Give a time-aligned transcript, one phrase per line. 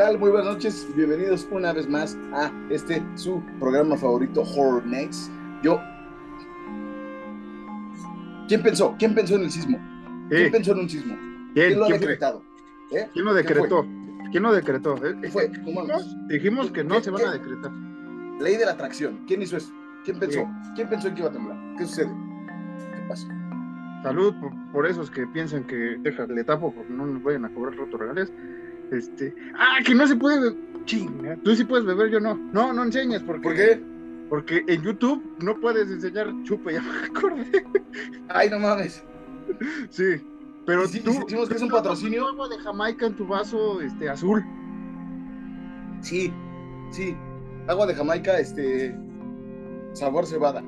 [0.00, 0.18] tal?
[0.18, 0.88] Muy buenas noches.
[0.96, 5.30] Bienvenidos una vez más a este su programa favorito, Horror Nights.
[5.62, 5.78] Yo.
[8.48, 8.96] ¿Quién pensó?
[8.98, 9.78] ¿Quién pensó en el sismo?
[10.30, 11.14] ¿Quién pensó en un sismo?
[11.52, 12.42] ¿Quién, lo ha ¿Quién decretado?
[12.92, 13.10] ¿Eh?
[13.12, 13.86] ¿Quién lo decretó?
[14.30, 14.94] ¿Quién lo decretó?
[14.94, 15.48] ¿Qué fue?
[15.48, 17.28] Dijimos, dijimos que no ¿Qué- se van qué?
[17.28, 17.70] a decretar.
[18.40, 19.20] Ley de la atracción.
[19.26, 19.70] ¿Quién hizo eso?
[20.06, 20.40] ¿Quién pensó?
[20.40, 20.70] Sí.
[20.76, 21.58] ¿Quién pensó en que iba a temblar?
[21.76, 22.10] ¿Qué sucede?
[22.94, 23.28] ¿Qué pasó?
[24.02, 27.52] Salud por, por esos que piensan que deja, le tapo porque no nos vayan a
[27.52, 28.32] cobrar rotos reales.
[28.92, 30.58] Este, ah, que no se puede beber.
[30.84, 32.34] Chinga, tú sí puedes beber, yo no.
[32.52, 33.80] No, no enseñes porque ¿Por qué?
[34.28, 37.64] porque en YouTube no puedes enseñar chupe, ya me acordé.
[38.28, 39.04] Ay, no mames.
[39.90, 40.22] Sí,
[40.66, 42.26] pero ¿Y si- tú si decimos que es un patrocinio?
[42.28, 44.44] agua de Jamaica en tu vaso este azul.
[46.00, 46.32] Sí,
[46.90, 47.16] sí.
[47.68, 48.96] Agua de Jamaica, este.
[49.92, 50.62] Sabor cebada.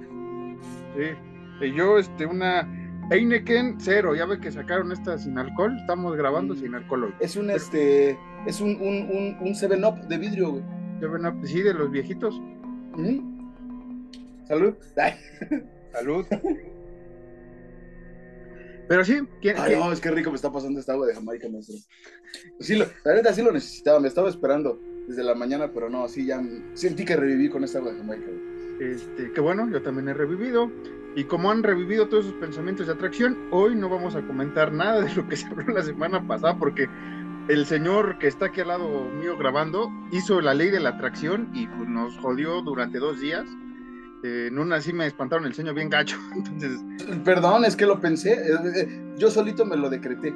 [0.97, 1.65] Sí.
[1.67, 2.69] Y yo este una
[3.11, 7.15] Heineken cero, ya ve que sacaron esta sin alcohol, estamos grabando sin alcohol hoy.
[7.21, 8.17] Es un, este.
[8.47, 10.63] Es un, un, un, un 7-Up de vidrio, güey.
[11.01, 12.41] Ya ven, ah, sí, de los viejitos.
[12.95, 13.23] Ujú.
[14.47, 14.75] Salud.
[14.97, 15.15] Ay,
[15.93, 16.25] Salud.
[18.89, 21.15] Pero sí, ¿quién, Ay, quién- no, es que rico me está pasando esta agua de
[21.15, 21.77] Jamaica, maestro.
[22.61, 26.09] Sí, lo, la neta sí lo necesitaba, me estaba esperando desde la mañana, pero no,
[26.09, 26.43] sí, ya
[26.75, 28.27] sentí que reviví con esta agua de Jamaica.
[28.27, 28.93] güey.
[28.93, 30.71] este, que bueno, yo también he revivido.
[31.15, 35.03] Y como han revivido todos sus pensamientos de atracción, hoy no vamos a comentar nada
[35.03, 36.89] de lo que se habló la semana pasada, porque
[37.49, 41.51] el señor que está aquí al lado mío grabando hizo la ley de la atracción
[41.53, 43.47] y pues, nos jodió durante dos días.
[44.25, 46.17] Eh, en una sí me espantaron el sueño bien gacho.
[46.35, 46.81] Entonces,
[47.25, 50.35] Perdón, es que lo pensé, eh, eh, yo solito me lo decreté.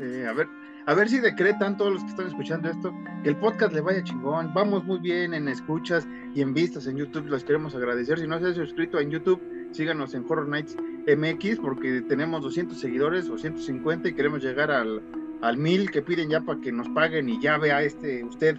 [0.00, 0.48] Eh, a ver,
[0.88, 4.02] a ver si decretan todos los que están escuchando esto, que el podcast le vaya
[4.02, 4.54] chingón.
[4.54, 8.18] Vamos muy bien en escuchas y en vistas en YouTube, los queremos agradecer.
[8.18, 9.38] Si no se ha suscrito en YouTube,
[9.72, 15.02] síganos en Horror Nights MX porque tenemos 200 seguidores, 250 y queremos llegar al,
[15.42, 18.56] al 1000 que piden ya para que nos paguen y ya vea este usted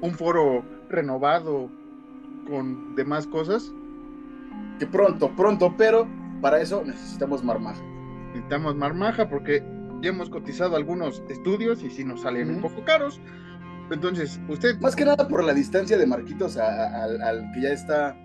[0.00, 1.70] un foro renovado
[2.48, 3.72] con demás cosas.
[4.80, 6.08] Que pronto, pronto, pero
[6.40, 7.80] para eso necesitamos marmaja.
[8.32, 9.62] necesitamos marmaja porque
[10.04, 13.20] ya hemos cotizado algunos estudios y si nos salen un poco caros.
[13.90, 17.62] Entonces, usted Más que nada por la distancia de Marquitos a- a- al, al que
[17.62, 18.16] ya está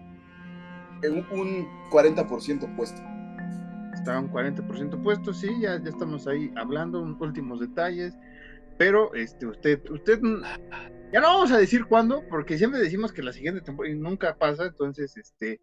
[1.01, 3.01] en un 40% puesto.
[3.93, 8.13] está un 40% puesto, sí, ya, ya estamos ahí hablando, últimos detalles,
[8.77, 10.41] pero este, usted, usted, mm,
[11.11, 14.67] ya no vamos a decir cuándo, porque siempre decimos que la siguiente temporada nunca pasa,
[14.67, 15.59] entonces, este,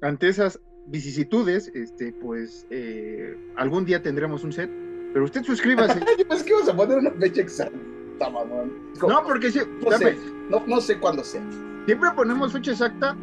[0.00, 4.70] ante esas vicisitudes, este, pues, eh, algún día tendremos un set,
[5.12, 6.00] pero usted suscríbase.
[6.18, 8.72] Yo pensé que ibas a poner una fecha exacta, mamón.
[8.98, 10.18] Como- no, porque si- no sé,
[10.50, 11.42] no, no sé cuándo sea.
[11.86, 13.16] siempre ponemos fecha exacta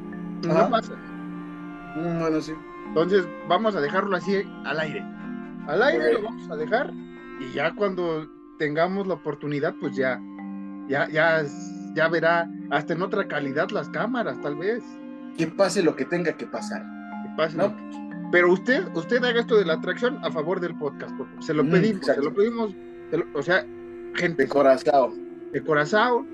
[0.44, 0.64] y Ajá.
[0.64, 0.94] no pasa.
[1.96, 2.54] Mm, Bueno, sí.
[2.88, 5.04] Entonces vamos a dejarlo así al aire.
[5.68, 6.92] Al aire lo vamos a dejar
[7.40, 10.20] y ya cuando tengamos la oportunidad, pues ya,
[10.88, 11.44] ya, ya,
[11.96, 14.84] ya verá hasta en otra calidad las cámaras, tal vez.
[15.38, 16.82] Que pase lo que tenga que pasar.
[17.24, 17.58] que pase.
[17.58, 17.74] No.
[18.32, 21.64] Pero usted, usted haga esto de la atracción a favor del podcast, porque se lo
[21.64, 22.22] Mm, pedimos, exacto.
[22.22, 22.76] se lo pedimos,
[23.10, 23.66] se lo- o sea,
[24.16, 25.14] gente De corazón.
[25.52, 26.28] de corazón.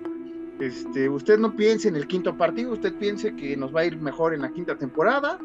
[0.60, 3.98] Este, usted no piense en el quinto partido, usted piense que nos va a ir
[4.00, 5.38] mejor en la quinta temporada,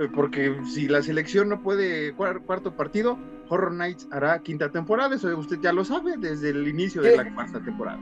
[0.00, 3.18] eh, porque si la selección no puede cuar- cuarto partido,
[3.48, 7.16] Horror Nights hará quinta temporada, eso usted ya lo sabe desde el inicio de ¿Qué?
[7.18, 8.00] la cuarta temporada.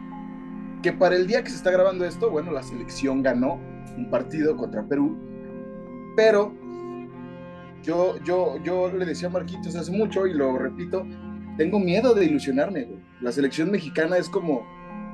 [0.82, 3.60] Que para el día que se está grabando esto, bueno, la selección ganó
[3.96, 5.16] un partido contra Perú,
[6.16, 6.54] pero
[7.84, 11.06] yo, yo, yo le decía a Marquitos hace mucho y lo repito,
[11.56, 12.98] tengo miedo de ilusionarme, güey.
[13.20, 14.66] La selección mexicana es como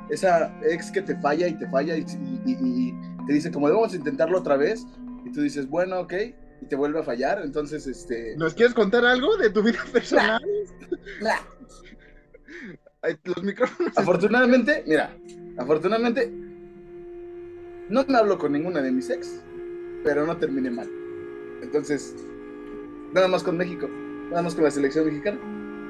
[0.09, 3.69] esa ex que te falla y te falla y, y- y- y te dice como
[3.69, 4.87] vamos a intentarlo otra vez
[5.25, 6.15] y tú dices, bueno, ok,
[6.63, 8.37] y te vuelve a fallar, entonces, este...
[8.37, 10.41] ¿Nos quieres contar algo de tu vida personal?
[11.23, 11.37] nah.
[13.03, 13.97] Ay, Los micrófonos.
[13.97, 15.15] Afortunadamente, mira,
[15.57, 16.31] afortunadamente
[17.89, 19.41] no me hablo con ninguna de mis ex,
[20.05, 20.89] pero no terminé mal.
[21.63, 22.15] Entonces,
[23.13, 23.89] nada más con México,
[24.31, 25.39] nada más con la selección mexicana.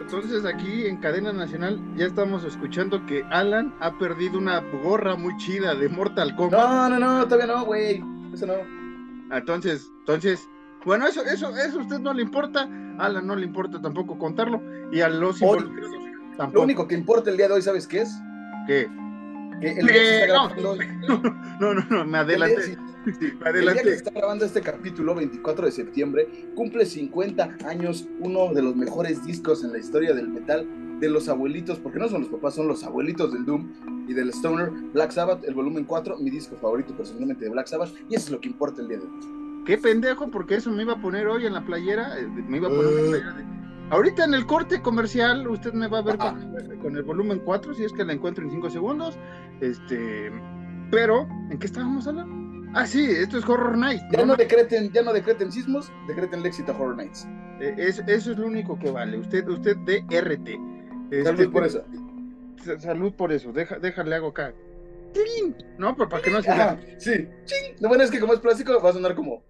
[0.01, 5.37] Entonces aquí en cadena nacional ya estamos escuchando que Alan ha perdido una gorra muy
[5.37, 6.61] chida de Mortal Kombat.
[6.61, 8.03] No, no, no, todavía no, güey.
[8.33, 8.55] Eso no.
[9.37, 10.49] Entonces, entonces,
[10.85, 12.69] bueno, eso, eso, eso a usted no le importa,
[12.99, 15.65] a Alan no le importa tampoco contarlo, y a los Hoy,
[16.53, 18.13] Lo único que importa el día de hoy, ¿sabes qué es?
[18.67, 18.89] Que
[19.63, 20.49] el día que se está Eh, no.
[20.49, 20.77] grabando
[21.61, 22.63] no, no, no, me el día- adelanté.
[22.63, 22.77] sí,
[23.45, 28.53] el día que se está grabando este capítulo, 24 de septiembre, cumple 50 años uno
[28.55, 30.67] de los mejores discos en la historia del metal
[31.01, 33.73] de los abuelitos, porque no son los papás, son los abuelitos del Doom
[34.07, 37.91] y del Stoner, Black Sabbath, el volumen 4, mi disco favorito personalmente de Black Sabbath,
[38.11, 39.65] y eso es lo que importa el día de hoy.
[39.65, 42.69] Qué pendejo, porque eso me iba a poner hoy en la playera, eh, me iba
[42.69, 43.09] a poner una Eh.
[43.09, 43.45] playera de
[43.91, 47.85] Ahorita en el corte comercial, usted me va a ver con, el volumen 4, si
[47.85, 49.19] es que la encuentro en 5 segundos.
[49.61, 50.31] Este,
[50.91, 52.71] pero, ¿en qué estábamos hablando?
[52.73, 54.05] Ah, sí, esto es Horror Nights.
[54.13, 57.27] Ya no, decreten, ya no decreten sismos, decreten el éxito Horror Nights.
[57.61, 59.19] Eh, eso es lo único que vale.
[59.19, 60.49] Usted, usted DRT.
[61.11, 61.85] Este, salud por eso.
[62.79, 63.53] Salud por eso.
[63.53, 64.55] Deja, déjale hago acá.
[65.79, 66.53] No, pero para que no se
[66.99, 67.29] Sí.
[67.45, 67.77] ¡Ching!
[67.81, 69.43] Lo bueno es que como es plástico, va a sonar como.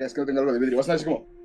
[0.00, 0.78] Es que no tengo algo de vidrio.
[0.78, 1.39] Va a sonar así como.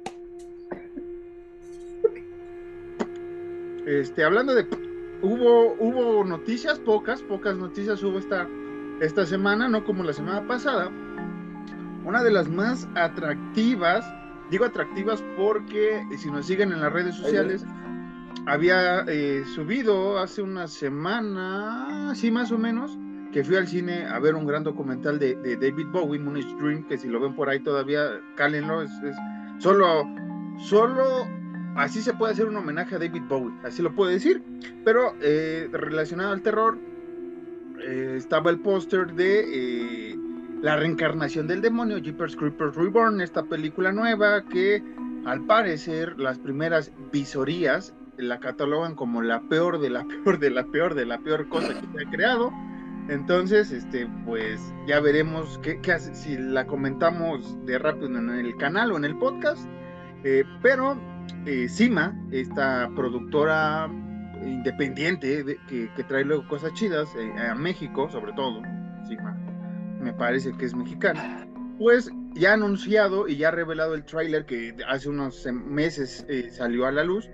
[3.85, 4.67] Este, hablando de.
[5.21, 8.47] Hubo, hubo noticias, pocas, pocas noticias hubo esta,
[8.99, 10.91] esta semana, no como la semana pasada.
[12.03, 14.05] Una de las más atractivas,
[14.51, 17.65] digo atractivas porque si nos siguen en las redes sociales,
[18.45, 22.97] había eh, subido hace una semana, sí más o menos,
[23.31, 26.97] que fui al cine a ver un gran documental de, David Bowie, Moonage Dream, que
[26.97, 29.15] si lo ven por ahí todavía, cálenlo, es, es
[29.57, 30.07] solo,
[30.59, 31.27] solo
[31.75, 34.42] así se puede hacer un homenaje a David Bowie, así lo puedo decir.
[34.83, 36.77] Pero eh, relacionado al terror,
[37.81, 40.16] eh, estaba el póster de eh,
[40.62, 44.81] La reencarnación del demonio, Jeepers Creepers Reborn, esta película nueva que
[45.25, 50.63] al parecer las primeras visorías la catalogan como la peor de la peor de la
[50.66, 52.51] peor de la peor cosa que se ha creado.
[53.10, 58.56] Entonces, este, pues ya veremos qué, qué hace, si la comentamos de rápido en el
[58.56, 59.68] canal o en el podcast.
[60.63, 60.98] pero
[61.45, 63.89] eh, Cima, esta productora
[64.44, 68.62] independiente que, trae luego cosas chidas eh, a México, sobre todo,
[69.07, 69.38] Cima,
[70.01, 74.45] me parece que es mexicana, pues ya ha anunciado y ya ha revelado el tráiler
[74.45, 77.30] que hace unos meses eh, salió a la luz.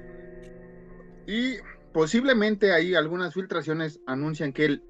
[1.28, 1.56] Y
[1.94, 4.84] posiblemente ahí algunas filtraciones anuncian que el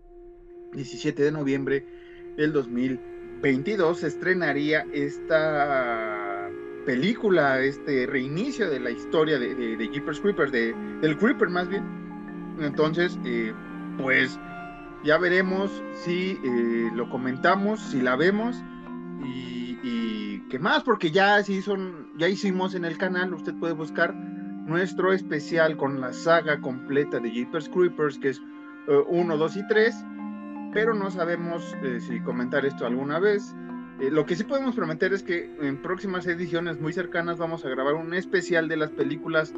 [0.73, 1.85] 17 de noviembre
[2.37, 6.20] del 2022 se estrenaría esta
[6.85, 11.83] película, este reinicio de la historia de, de, Jeepers Creepers, de, del Creeper más bien.
[12.59, 13.53] Entonces, eh,
[13.97, 14.39] pues
[15.03, 18.55] ya veremos si eh, lo comentamos, si la vemos
[19.23, 23.73] y, y, qué más, porque ya, si son, ya hicimos en el canal, usted puede
[23.73, 28.41] buscar nuestro especial con la saga completa de Jeepers Creepers, que es
[28.87, 30.05] 1, eh, 2 y 3,
[30.73, 31.75] pero no sabemos
[32.07, 33.55] si comentar esto alguna vez.
[33.99, 37.69] Eh, lo que sí podemos prometer es que en próximas ediciones muy cercanas vamos a
[37.69, 39.53] grabar un especial de las películas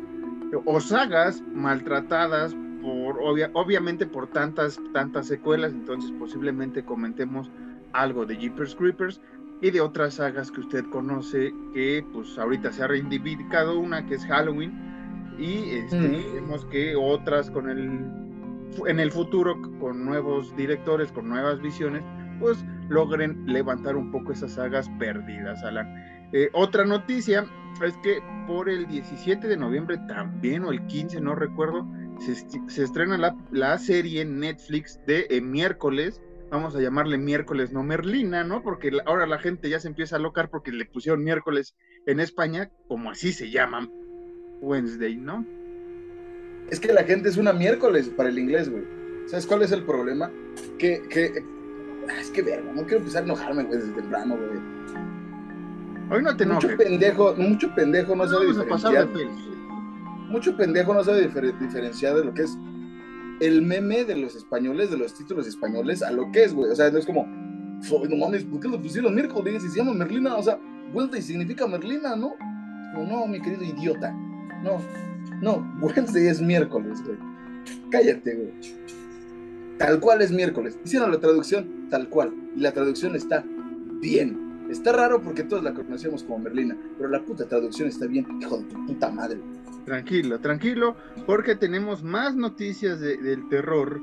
[0.65, 3.17] o sagas maltratadas por
[3.53, 7.49] obviamente por tantas tantas secuelas, entonces posiblemente comentemos
[7.93, 9.21] algo de Jeepers Creepers
[9.61, 13.79] y de otras sagas que usted conoce que pues ahorita se ha reivindicado.
[13.79, 14.73] Una que es Halloween
[15.39, 16.25] y este,
[16.69, 18.05] que otras con el
[18.87, 22.03] en el futuro con nuevos directores, con nuevas visiones,
[22.39, 25.87] pues logren levantar un poco esas sagas perdidas, Alan.
[26.33, 27.45] Eh, otra noticia
[27.85, 31.87] es que por el 17 de noviembre también, o el 15, no recuerdo,
[32.19, 36.21] se, estrena la, la, serie Netflix de eh, miércoles,
[36.51, 38.61] vamos a llamarle miércoles no Merlina, ¿no?
[38.61, 41.75] Porque ahora la gente ya se empieza a locar porque le pusieron miércoles
[42.05, 43.89] en España, como así se llama
[44.61, 45.45] Wednesday, ¿no?
[46.69, 48.83] Es que la gente es una miércoles para el inglés, güey.
[49.27, 50.31] ¿Sabes cuál es el problema?
[50.77, 51.43] Que, que
[52.19, 54.59] es que verga, no quiero empezar a enojarme, güey, desde temprano, güey.
[56.09, 56.71] Hoy no te enojes.
[56.71, 59.07] Mucho pendejo, mucho pendejo no, sabe diferenciar.
[60.29, 62.57] Mucho pendejo no sabe diferenciar de lo que es
[63.39, 66.71] el meme de los españoles, de los títulos españoles, a lo que es, güey.
[66.71, 69.93] O sea, no es como, no mames, ¿por qué lo pusieron miércoles y se llama
[69.93, 70.35] Merlina?
[70.35, 70.59] O sea,
[70.93, 72.35] Wednesday significa Merlina, ¿no?
[72.93, 74.11] Como, no, mi querido idiota.
[74.63, 74.79] No,
[75.41, 77.17] no, Wednesday es miércoles, güey.
[77.89, 78.53] Cállate, güey.
[79.83, 80.79] Tal cual es miércoles.
[80.85, 82.33] Hicieron la traducción tal cual.
[82.55, 83.43] Y la traducción está
[83.99, 84.65] bien.
[84.69, 88.25] Está raro porque todos la conocemos como Merlina, pero la puta traducción está bien.
[88.39, 89.41] Hijo de tu puta madre.
[89.83, 93.99] Tranquilo, tranquilo, porque tenemos más noticias del terror.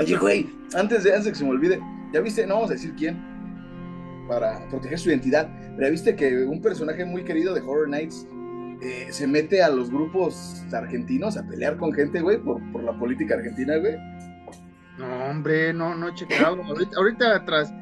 [0.00, 1.80] Oye, güey, antes de, antes de que se me olvide,
[2.12, 3.20] ya viste, no vamos a decir quién,
[4.28, 8.24] para proteger su identidad, pero ya viste que un personaje muy querido de Horror Nights
[8.80, 12.96] eh, se mete a los grupos argentinos a pelear con gente, güey, por, por la
[12.96, 13.96] política argentina, güey.
[14.98, 16.62] No, hombre, no, no he checado.
[16.96, 17.72] ahorita, atrás,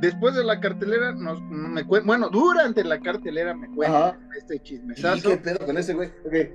[0.00, 5.30] después de la cartelera, nos, me bueno, durante la cartelera me cuentan este chismesazo.
[5.30, 6.10] ¿Qué pedo con ese güey?
[6.24, 6.52] Okay.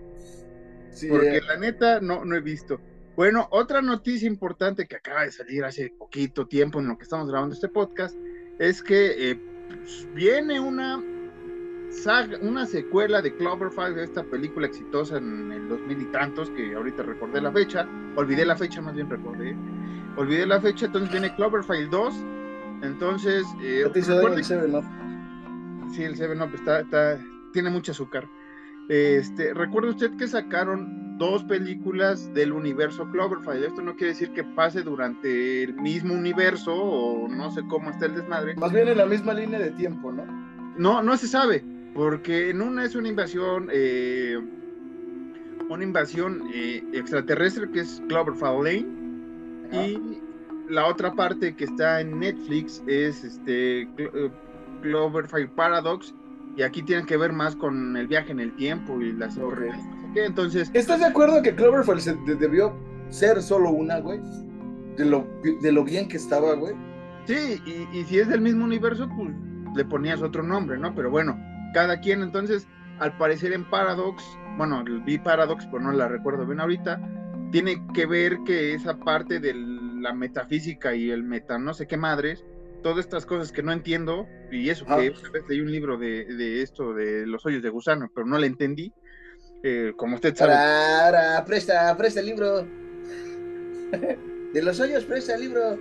[1.09, 1.41] porque eh.
[1.47, 2.79] la neta no, no he visto.
[3.15, 7.29] Bueno, otra noticia importante que acaba de salir hace poquito tiempo en lo que estamos
[7.29, 8.15] grabando este podcast
[8.57, 11.03] es que eh, pues, viene una
[11.91, 17.03] saga, una secuela de Cloverfield, esta película exitosa en el 2000 y tantos, que ahorita
[17.03, 19.55] recordé la fecha, olvidé la fecha, más bien recordé,
[20.17, 22.13] olvidé la fecha, entonces viene Cloverfield 2,
[22.83, 23.45] entonces...
[23.61, 24.03] Eh, el
[24.43, 24.83] 7 Up?
[25.93, 27.19] Sí, el 7 Up está, está,
[27.53, 28.27] tiene mucho azúcar.
[28.89, 33.63] Este, recuerda usted que sacaron dos películas del universo Cloverfield.
[33.63, 38.07] Esto no quiere decir que pase durante el mismo universo o no sé cómo está
[38.07, 38.55] el desmadre.
[38.55, 40.25] Más bien en la misma línea de tiempo, ¿no?
[40.77, 41.63] No, no se sabe,
[41.93, 44.39] porque en una es una invasión, eh,
[45.69, 49.00] una invasión eh, extraterrestre que es Cloverfield Lane
[49.71, 50.21] y
[50.69, 54.31] la otra parte que está en Netflix es este eh,
[54.81, 56.13] Cloverfield Paradox
[56.55, 59.59] y aquí tienen que ver más con el viaje en el tiempo y las Ok.
[60.15, 62.73] entonces ¿Estás de acuerdo que Cloverfield se de- debió
[63.09, 64.19] ser solo una, güey?
[64.97, 65.25] De lo,
[65.61, 66.73] de lo bien que estaba, güey.
[67.25, 69.29] sí y, y si es del mismo universo pues
[69.75, 71.37] le ponías otro nombre no pero bueno
[71.73, 72.67] cada quien entonces
[72.99, 74.23] al parecer en Paradox
[74.57, 76.99] bueno vi Paradox pero no la recuerdo bien ahorita
[77.51, 81.97] tiene que ver que esa parte de la metafísica y el meta no sé qué
[81.97, 82.43] madres
[82.81, 86.25] todas estas cosas que no entiendo y eso que una vez leí un libro de,
[86.25, 88.91] de esto de los hoyos de gusano pero no le entendí
[89.63, 92.65] Eh, como usted sabe para, presta, presta el libro.
[94.53, 95.77] De los hoyos, presta el libro.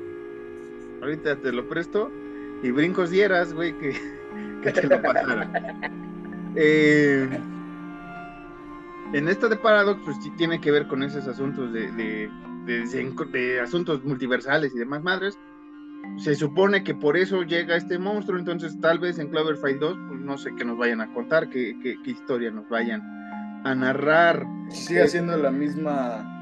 [1.00, 2.10] Ahorita te lo presto
[2.62, 3.96] y brincos dieras, güey, que,
[4.62, 5.50] que te lo pasara.
[6.56, 7.28] Eh,
[9.12, 12.31] en esta de Paradox, pues sí tiene que ver con esos asuntos de, de,
[12.67, 12.87] de-
[13.33, 15.38] de- asuntos multiversales y demás madres.
[16.19, 20.21] Se supone que por eso llega este monstruo, entonces tal vez en Cloverfield 2, pues
[20.21, 23.02] no sé qué nos vayan a contar, qué, qué- qué historia nos vayan
[23.64, 24.47] a narrar.
[24.71, 26.37] Sigue siendo la misma.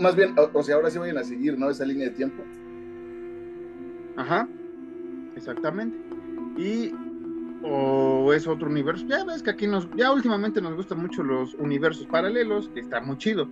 [0.00, 1.70] Más bien, o, o sea, ahora sí vayan a seguir, ¿no?
[1.70, 2.42] Esa línea de tiempo.
[4.16, 4.48] Ajá,
[5.36, 5.96] exactamente.
[6.56, 6.92] Y
[7.64, 9.04] o es otro universo.
[9.06, 13.00] Ya ves que aquí nos, ya últimamente nos gustan mucho los universos paralelos, que está
[13.00, 13.48] muy chido,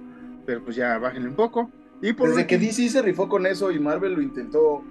[0.46, 1.70] pero pues ya bájenle un poco.
[2.02, 4.82] Y por Desde que DC se rifó con eso y Marvel lo intentó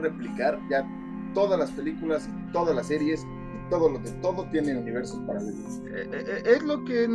[0.00, 0.86] replicar, ya
[1.34, 3.24] todas las películas, todas las series,
[3.70, 5.82] todo lo de todo tiene universos paralelos.
[5.92, 7.06] eh, eh, es lo que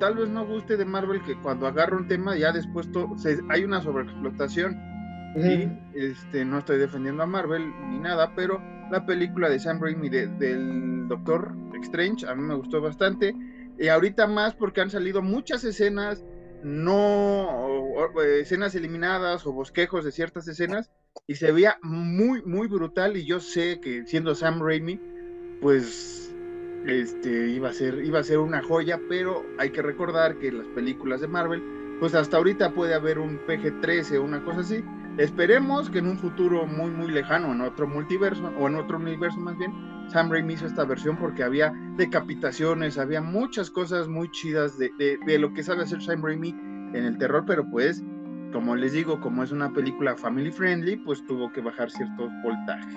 [0.00, 3.40] tal vez no guste de Marvel, que cuando agarra un tema ya después to- se-
[3.48, 4.76] hay una sobreexplotación.
[5.36, 10.08] Y este, no estoy defendiendo a Marvel ni nada, pero la película de Sam Raimi
[10.08, 13.34] de- del Doctor Strange a mí me gustó bastante.
[13.78, 16.24] Y ahorita más porque han salido muchas escenas,
[16.64, 17.86] no
[18.40, 20.90] escenas eliminadas o bosquejos de ciertas escenas,
[21.26, 23.16] y se veía muy, muy brutal.
[23.16, 25.00] Y yo sé que siendo Sam Raimi,
[25.60, 26.34] pues
[26.86, 30.66] este iba a ser, iba a ser una joya, pero hay que recordar que las
[30.68, 31.62] películas de Marvel,
[32.00, 34.82] pues hasta ahorita puede haber un PG-13 o una cosa así.
[35.18, 39.38] Esperemos que en un futuro muy, muy lejano, en otro multiverso, o en otro universo
[39.40, 39.72] más bien,
[40.08, 45.18] Sam Raimi hizo esta versión porque había decapitaciones, había muchas cosas muy chidas de, de-
[45.26, 46.50] de lo que sabe hacer Sam Raimi
[46.94, 48.02] en el terror, pero pues,
[48.52, 52.94] como les digo, como es una película family friendly, pues tuvo que bajar ciertos voltajes.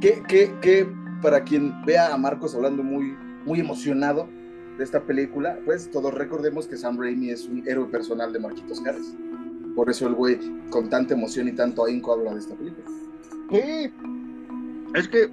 [0.00, 0.92] Que, que, que
[1.22, 3.16] para quien vea a Marcos hablando muy,
[3.46, 4.28] muy emocionado
[4.76, 8.80] de esta película, pues todos recordemos que Sam Raimi es un héroe personal de Marquitos
[8.80, 9.16] Carres.
[9.78, 10.36] Por eso el güey
[10.70, 12.84] con tanta emoción y tanto ahínco habla de esta película.
[14.92, 15.30] Es que,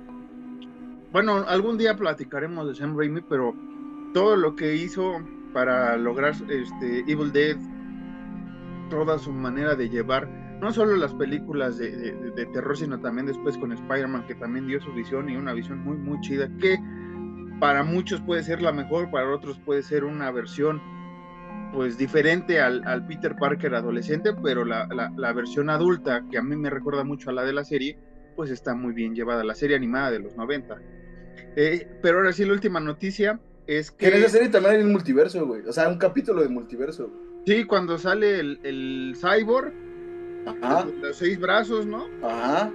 [1.12, 3.56] bueno, algún día platicaremos de Sam Raimi, pero
[4.14, 5.14] todo lo que hizo
[5.52, 7.58] para lograr este Evil Dead,
[8.92, 10.30] toda su manera de llevar,
[10.62, 14.80] no solo las películas de- de terror, sino también después con Spider-Man, que también dio
[14.80, 16.78] su visión y una visión muy, muy chida, que
[17.60, 20.80] para muchos puede ser la mejor, para otros puede ser una versión
[21.76, 26.42] pues diferente al, al Peter Parker adolescente, pero la, la- la versión adulta, que a
[26.42, 27.98] mí me recuerda mucho a la de la serie,
[28.36, 30.78] pues está muy bien llevada, la serie animada de los 90.
[31.58, 34.92] Eh, pero ahora sí, la última noticia es Que en esa serie también hay un
[34.92, 35.62] multiverso, güey.
[35.68, 37.12] O sea, un capítulo de multiverso.
[37.46, 39.74] sí, cuando sale el, el cyborg,
[40.46, 42.06] Ajá, los seis brazos, ¿no?
[42.24, 42.72] ajá.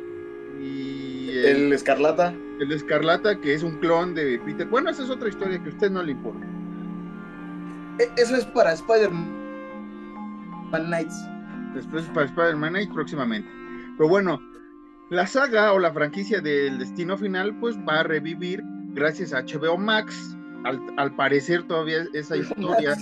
[0.61, 2.35] Y el, El Escarlata.
[2.61, 4.67] el Escarlata, que es un clon de Peter.
[4.67, 6.47] Bueno, esa es otra historia que a usted no le importa.
[8.01, 11.29] E- Eso es para Spider-Man Nights.
[11.75, 13.49] Después para Spider-Man Night próximamente.
[13.97, 14.41] Pero bueno,
[15.11, 18.63] la saga o la franquicia del Destino Final, pues va a revivir
[18.95, 20.37] gracias a HBO Max.
[20.65, 22.95] Al, al parecer todavía esa historia,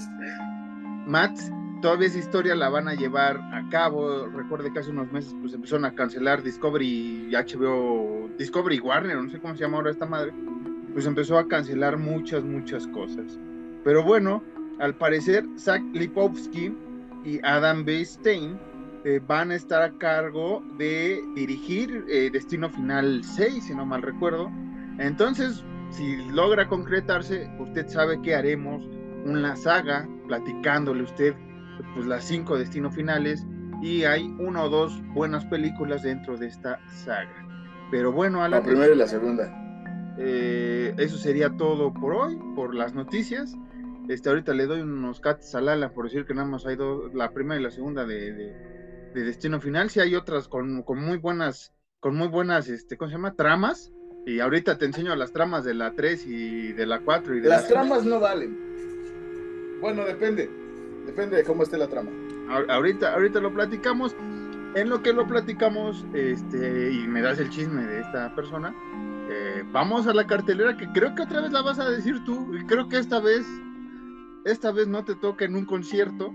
[1.07, 1.51] Max,
[1.83, 4.27] todavía esa historia la van a llevar a cabo.
[4.27, 9.31] Recuerde que hace unos meses pues empezaron a cancelar Discovery y HBO, Discovery Warner, no
[9.31, 10.33] sé cómo se llama ahora esta madre.
[10.93, 13.39] Pues empezó a cancelar muchas, muchas cosas.
[13.85, 14.43] Pero bueno,
[14.79, 16.73] al parecer Zach Lipovsky
[17.25, 18.05] y Adam B.
[18.05, 18.59] Stein
[19.05, 24.03] eh, van a estar a cargo de dirigir eh, Destino Final 6, si no mal
[24.03, 24.51] recuerdo.
[24.99, 28.85] Entonces, si logra concretarse, usted sabe que haremos
[29.25, 31.35] una saga platicándole usted
[31.95, 33.47] pues las cinco destinos finales
[33.83, 37.47] y hay una o dos buenas películas dentro de esta saga.
[37.91, 39.51] Pero bueno, La Alan, primera y la segunda.
[40.19, 43.55] eh, eso sería todo por hoy, por las noticias.
[44.09, 47.13] Este, ahorita le doy unos cats a Lala por decir que nada más hay dos,
[47.15, 49.91] la primera y la segunda de, de, Destino Final.
[49.91, 53.35] Sí hay otras con, con, muy buenas, con muy buenas, este, ¿cómo se llama?
[53.35, 53.93] Tramas.
[54.25, 57.49] Y ahorita te enseño las tramas de la 3 y de la 4 y de
[57.49, 59.79] Las tramas no valen.
[59.81, 60.51] Bueno, depende.
[61.07, 62.11] Depende de cómo esté la trama.
[62.69, 64.15] Ahorita, ahorita lo platicamos.
[64.75, 68.75] En lo que lo platicamos, este, y me das el chisme de esta persona,
[69.31, 72.55] eh, vamos a la cartelera que creo que otra vez la vas a decir tú.
[72.55, 73.47] Y creo que esta vez
[74.51, 76.33] esta vez no te toca en un concierto,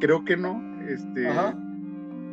[0.00, 1.28] creo que no, este,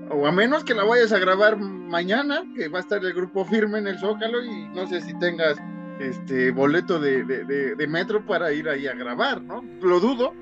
[0.09, 3.45] o a menos que la vayas a grabar mañana, que va a estar el grupo
[3.45, 5.57] firme en el Zócalo y no sé si tengas
[5.99, 9.63] este boleto de, metro para ir ahí a grabar, ¿no?
[9.81, 10.33] Lo dudo,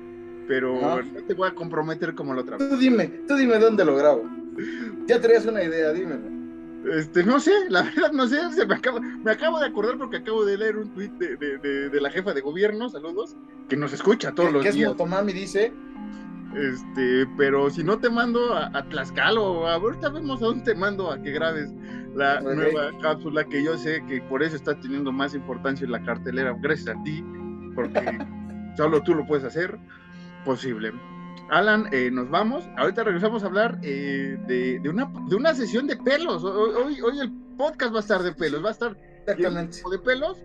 [0.48, 2.68] pero no te voy a comprometer como la otra vez.
[2.68, 4.24] Tú dime, tú dime dónde lo grabo.
[5.06, 6.39] Ya tenías una idea, dímelo.
[6.88, 10.18] Este, no sé, la verdad no sé, se me, acabo, me acabo de acordar porque
[10.18, 13.36] acabo de leer un tuit de, de, la jefa de gobierno, saludos,
[13.68, 14.74] que nos escucha todos los días.
[14.74, 15.72] ¿Qué es Motomami dice?
[16.56, 20.74] Este, pero si no te mando a, a Tlaxcala o ahorita vemos a dónde te
[20.74, 21.70] mando a que grabes
[22.14, 26.02] la nueva cápsula que yo sé que por eso está teniendo más importancia en la
[26.02, 27.24] cartelera, gracias a ti,
[27.74, 28.18] porque
[28.76, 29.78] solo tú lo puedes hacer
[30.44, 30.92] posible.
[31.50, 32.64] Alan, eh, nos vamos.
[32.76, 36.44] Ahorita regresamos a hablar eh, de, una, de una sesión de pelos.
[36.44, 40.38] Hoy, hoy el podcast va a estar de pelos, va a estar de pelos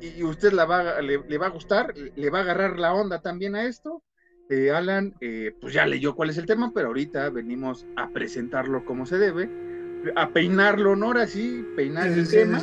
[0.00, 3.56] y, usted la va, le, va a gustar, le va a agarrar la onda también
[3.56, 4.02] a esto.
[4.48, 5.14] Eh, Alan,
[5.60, 9.50] pues ya leyó cuál es el tema, pero ahorita venimos a presentarlo como se debe,
[10.14, 11.06] a peinarlo, ¿no?
[11.06, 12.62] Ahora sí, peinar el tema.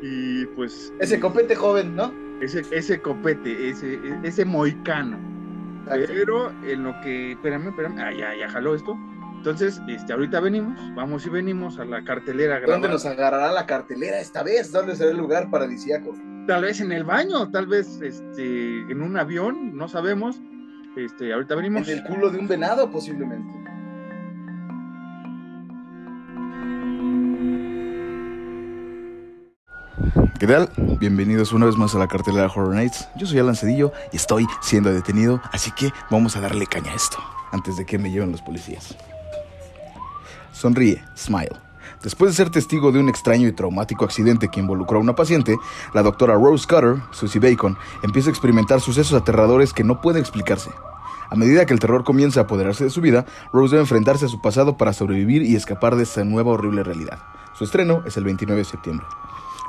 [0.00, 0.90] y pues...
[1.00, 2.14] Ese copete joven, ¿no?
[2.40, 5.39] Ese, ese copete, ese, ese moicano.
[5.90, 8.96] Pero en lo que, espérame, espérame, ah, ya, ya jaló esto.
[9.36, 12.60] Entonces, este, ahorita venimos, vamos y venimos a la cartelera.
[12.60, 14.70] ¿Dónde nos agarrará la cartelera esta vez?
[14.70, 16.14] ¿Dónde será el lugar paradisíaco?
[16.46, 20.42] Tal vez en el baño, tal vez este, en un avión, no sabemos.
[20.94, 21.88] Este, ahorita venimos.
[21.88, 23.50] En el culo de un venado, posiblemente.
[30.38, 30.70] ¿Qué tal?
[30.98, 33.08] Bienvenidos una vez más a la cartelera Horror Nights.
[33.16, 36.94] Yo soy Alan Cedillo y estoy siendo detenido, así que vamos a darle caña a
[36.94, 37.18] esto
[37.52, 38.96] antes de que me lleven los policías.
[40.52, 41.50] Sonríe, smile.
[42.02, 45.58] Después de ser testigo de un extraño y traumático accidente que involucró a una paciente,
[45.92, 50.70] la doctora Rose Cutter, Susie Bacon, empieza a experimentar sucesos aterradores que no pueden explicarse.
[51.28, 54.28] A medida que el terror comienza a apoderarse de su vida, Rose debe enfrentarse a
[54.28, 57.18] su pasado para sobrevivir y escapar de esa nueva horrible realidad.
[57.52, 59.06] Su estreno es el 29 de septiembre.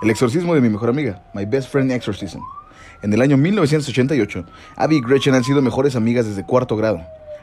[0.01, 2.39] El exorcismo de mi mejor amiga, My Best Friend Exorcism.
[3.03, 7.01] En el año 1988, Abby y Gretchen han sido mejores amigas desde cuarto grado.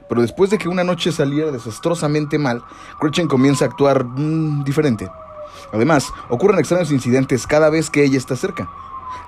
[0.09, 2.65] Pero después de que una noche saliera desastrosamente mal,
[3.01, 5.09] Gretchen comienza a actuar mm, diferente.
[5.73, 8.69] Además, ocurren extraños incidentes cada vez que ella está cerca.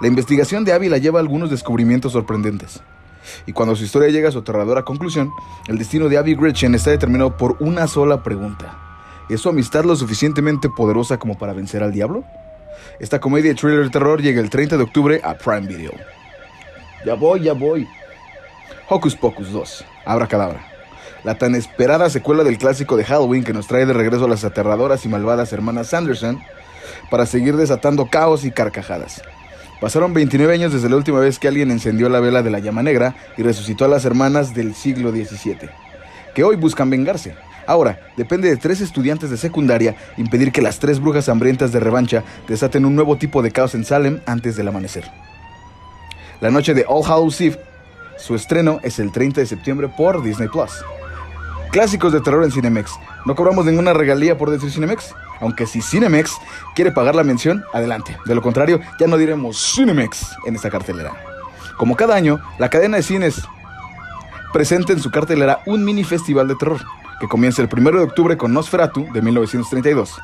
[0.01, 2.81] La investigación de Abby la lleva a algunos descubrimientos sorprendentes.
[3.47, 5.31] Y cuando su historia llega a su aterradora conclusión,
[5.69, 8.77] el destino de Abby Gretchen está determinado por una sola pregunta.
[9.29, 12.25] ¿Es su amistad lo suficientemente poderosa como para vencer al diablo?
[12.99, 15.93] Esta comedia thriller terror llega el 30 de octubre a Prime Video.
[17.05, 17.88] Ya voy, ya voy.
[18.88, 20.66] Hocus Pocus 2, Abra Cadabra.
[21.25, 24.45] La tan esperada secuela del clásico de Halloween que nos trae de regreso a las
[24.45, 26.40] aterradoras y malvadas hermanas Sanderson
[27.11, 29.23] para seguir desatando caos y carcajadas.
[29.81, 32.83] Pasaron 29 años desde la última vez que alguien encendió la vela de la llama
[32.83, 35.71] negra y resucitó a las hermanas del siglo XVII,
[36.35, 37.35] que hoy buscan vengarse.
[37.70, 42.24] Ahora, depende de tres estudiantes de secundaria impedir que las tres brujas hambrientas de revancha
[42.48, 45.09] desaten un nuevo tipo de caos en Salem antes del amanecer.
[46.40, 47.61] La noche de All Hallows Eve,
[48.18, 50.72] su estreno es el 30 de septiembre por Disney Plus.
[51.70, 52.90] Clásicos de terror en Cinemex.
[53.24, 56.38] No cobramos ninguna regalía por decir Cinemex, aunque si Cinemex
[56.74, 58.18] quiere pagar la mención, adelante.
[58.26, 61.12] De lo contrario, ya no diremos Cinemex en esta cartelera.
[61.76, 63.40] Como cada año, la cadena de cines
[64.52, 66.80] presenta en su cartelera un mini festival de terror
[67.20, 70.18] que comienza el 1 de octubre con Nosferatu de 1932.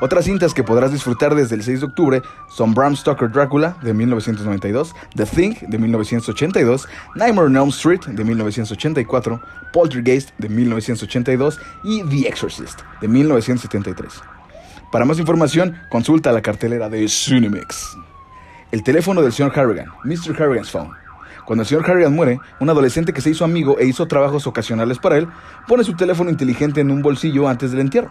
[0.00, 3.94] Otras cintas que podrás disfrutar desde el 6 de octubre son Bram Stoker Drácula de
[3.94, 9.40] 1992, The Thing de 1982, Nightmare on Elm Street de 1984,
[9.72, 14.22] Poltergeist de 1982 y The Exorcist de 1973.
[14.92, 17.96] Para más información, consulta la cartelera de Cinemex.
[18.72, 20.40] El teléfono del señor Harrigan, Mr.
[20.42, 21.05] Harrigan's Phone
[21.46, 24.98] cuando el señor Harrigan muere, un adolescente que se hizo amigo e hizo trabajos ocasionales
[24.98, 25.28] para él,
[25.66, 28.10] pone su teléfono inteligente en un bolsillo antes del entierro.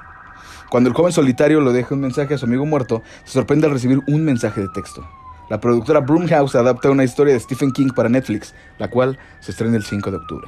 [0.69, 3.73] Cuando el joven solitario le deja un mensaje a su amigo muerto, se sorprende al
[3.73, 5.07] recibir un mensaje de texto.
[5.49, 9.77] La productora Broomhouse adapta una historia de Stephen King para Netflix, la cual se estrena
[9.77, 10.47] el 5 de octubre.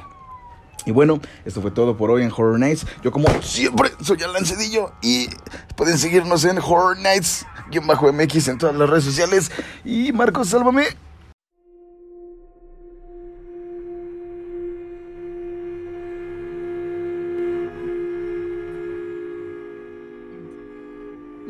[0.86, 2.86] Y bueno, esto fue todo por hoy en Horror Nights.
[3.02, 5.28] Yo como siempre soy Alan Cedillo y
[5.76, 9.52] pueden seguirnos en Horror Nights-MX en todas las redes sociales.
[9.84, 11.07] Y Marcos, sálvame.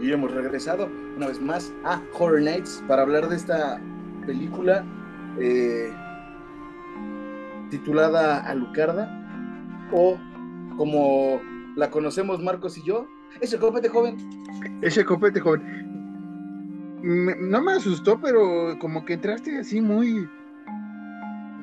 [0.00, 3.80] Y hemos regresado una vez más a Horror Nights para hablar de esta
[4.26, 4.84] película
[5.38, 5.92] eh,
[7.70, 9.08] titulada Alucarda
[9.92, 10.16] o
[10.76, 11.40] como
[11.76, 13.08] la conocemos Marcos y yo,
[13.40, 14.16] ese copete joven.
[14.82, 15.62] Ese copete joven.
[17.02, 20.28] no me asustó, pero como que entraste así muy,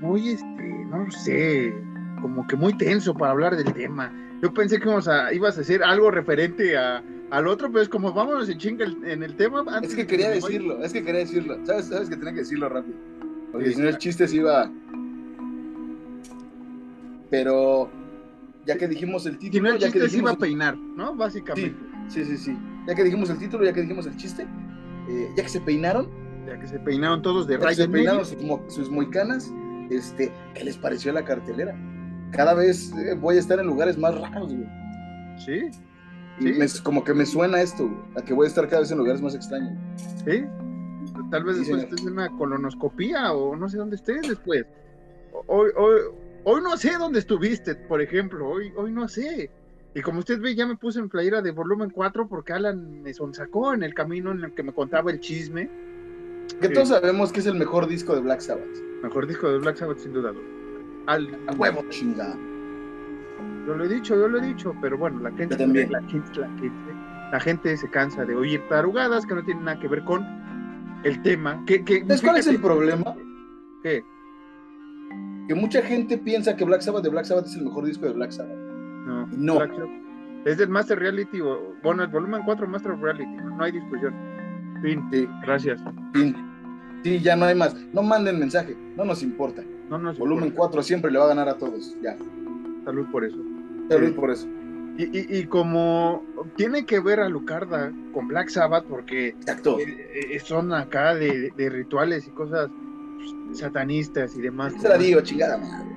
[0.02, 1.74] muy, este, no sé,
[2.22, 4.12] como que muy tenso para hablar del tema.
[4.42, 7.04] Yo pensé que ibas a, ibas a hacer algo referente a,
[7.36, 9.64] al otro, pero es como vámonos en chinga en el tema.
[9.82, 11.58] es que quería decirlo, es que quería decirlo.
[11.66, 12.96] ¿Sabes, sabes que tenía que decirlo rápido?
[13.52, 14.72] Porque si no el chiste se iba.
[17.30, 17.90] Pero
[18.66, 19.52] ya que dijimos el título.
[19.52, 21.14] Si no el ya chiste que se iba a peinar, ¿no?
[21.14, 21.78] Básicamente.
[22.08, 24.48] Sí, sí, sí, Ya que dijimos el título, ya que dijimos el chiste,
[25.10, 26.10] eh, ya que se peinaron.
[26.48, 27.78] Ya que se peinaron todos de rayos.
[27.78, 28.38] Se peinaron sus,
[28.74, 29.52] sus moicanas.
[29.90, 31.76] Este, ¿qué les pareció la cartelera?
[32.32, 34.68] Cada vez eh, voy a estar en lugares más raros, güey.
[35.38, 35.70] Sí,
[36.40, 39.22] y como que me suena esto, a que voy a estar cada vez en lugares
[39.22, 39.74] más extraños.
[40.26, 40.46] Sí,
[41.32, 44.66] tal vez después estés en una colonoscopía o no sé dónde estés después.
[45.48, 46.02] Hoy, hoy,
[46.44, 49.50] hoy no sé dónde estuviste, por ejemplo, hoy, hoy no sé.
[49.94, 53.14] Y como usted ve, ya me puse en playera de volumen 4 porque Alan me
[53.14, 55.70] sonsacó en el camino en el que me contaba el chisme.
[56.60, 58.68] Que todos sabemos que es el mejor disco de Black Sabbath.
[59.02, 60.34] Mejor disco de Black Sabbath, sin duda.
[61.08, 62.38] Al, a huevo, chingada.
[63.66, 65.92] Yo lo he dicho, yo lo he dicho, pero bueno, la gente, también.
[65.92, 66.40] La, gente,
[67.32, 70.24] la, gente, se cansa de oír tarugadas que no tienen nada que ver con
[71.04, 71.64] el tema.
[71.66, 71.84] Que,
[72.24, 73.16] cuál es el problema?
[73.82, 74.04] ¿Qué?
[75.48, 78.14] Que mucha gente piensa que Black Sabbath de Black Sabbath es el mejor disco de
[78.14, 78.56] Black Sabbath.
[79.06, 79.28] No.
[79.38, 79.60] No.
[80.46, 84.14] es del Master Reality, o, bueno, el volumen 4 Master Reality, no, hay discusión.
[84.82, 85.04] Fin.
[85.12, 85.28] Sí.
[85.44, 85.82] Gracias.
[86.14, 86.36] Fin.
[87.04, 87.76] Sí, ya no hay más.
[87.94, 89.64] No manden mensaje, no nos importa.
[89.90, 91.96] No nos volumen 4 siempre le va a ganar a todos.
[92.02, 92.18] Ya.
[92.84, 93.38] Salud por eso.
[93.90, 94.48] Salud por eso.
[94.98, 96.24] Y, como
[96.56, 99.78] tiene que ver a Lucarda con Black Sabbath, porque Exacto.
[99.78, 102.70] Eh, eh, son acá de, rituales y cosas
[103.52, 104.74] satanistas y demás.
[104.80, 105.92] Se la digo, chingada madre.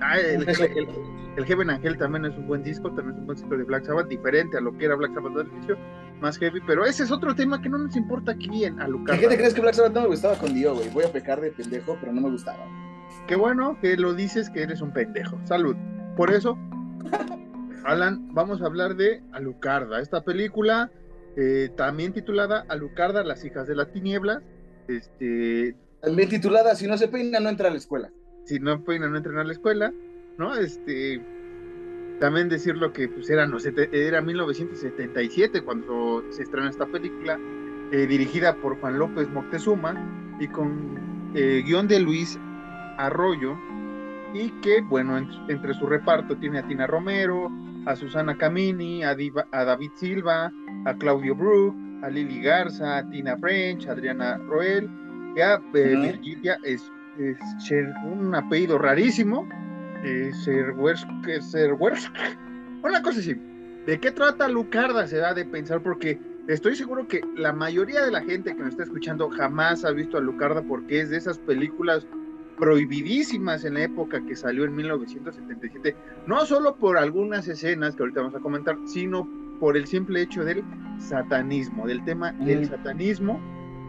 [0.00, 3.56] Ah, el, el, Heaven Angel también es un buen disco, también es un buen disco
[3.56, 5.76] de Black Sabbath, diferente a lo que era Black Sabbath al inicio,
[6.20, 9.20] más heavy, pero ese es otro tema que no nos importa aquí en Alucarda.
[9.20, 10.88] ¿Qué te crees que Black Sabbath no me gustaba con Dio, güey?
[10.90, 12.64] Voy a pecar de pendejo, pero no me gustaba.
[13.26, 15.40] Qué bueno que lo dices que eres un pendejo.
[15.46, 15.74] Salud.
[16.16, 16.58] Por eso,
[17.84, 20.00] Alan, vamos a hablar de Alucarda.
[20.00, 20.90] Esta película,
[21.36, 24.42] eh, también titulada Alucarda, las hijas de la tiniebla.
[24.88, 28.10] Este, también titulada Si no se peina, no entra a la escuela.
[28.44, 29.92] Si no peina, no entra a la escuela.
[30.38, 30.54] ¿No?
[30.54, 31.20] Este.
[32.20, 33.58] También decir lo que pues, era, no,
[33.92, 37.36] era 1977 cuando se estrena esta película,
[37.90, 42.38] eh, dirigida por Juan López Moctezuma y con eh, guion de Luis
[42.96, 43.56] Arroyo,
[44.34, 45.18] y que, bueno,
[45.48, 47.50] entre su reparto tiene a Tina Romero,
[47.86, 50.52] a Susana Camini, a, David Silva,
[50.84, 54.88] a Claudio Brook, a Lili Garza, a Tina French, a Adriana Roel,
[55.36, 56.90] y a eh, Virginia, es,
[58.04, 59.46] un apellido rarísimo,
[60.02, 60.32] eh,
[62.82, 63.36] una cosa así.
[63.86, 65.06] ¿De qué trata Lucarda?
[65.06, 66.18] Se da de pensar porque
[66.48, 70.16] estoy seguro que la mayoría de la gente que me está escuchando jamás ha visto
[70.16, 72.06] a Lucarda porque es de esas películas
[72.62, 75.96] prohibidísimas en la época que salió en 1977,
[76.28, 80.44] no solo por algunas escenas que ahorita vamos a comentar, sino por el simple hecho
[80.44, 80.62] del
[80.96, 83.40] satanismo, del tema del satanismo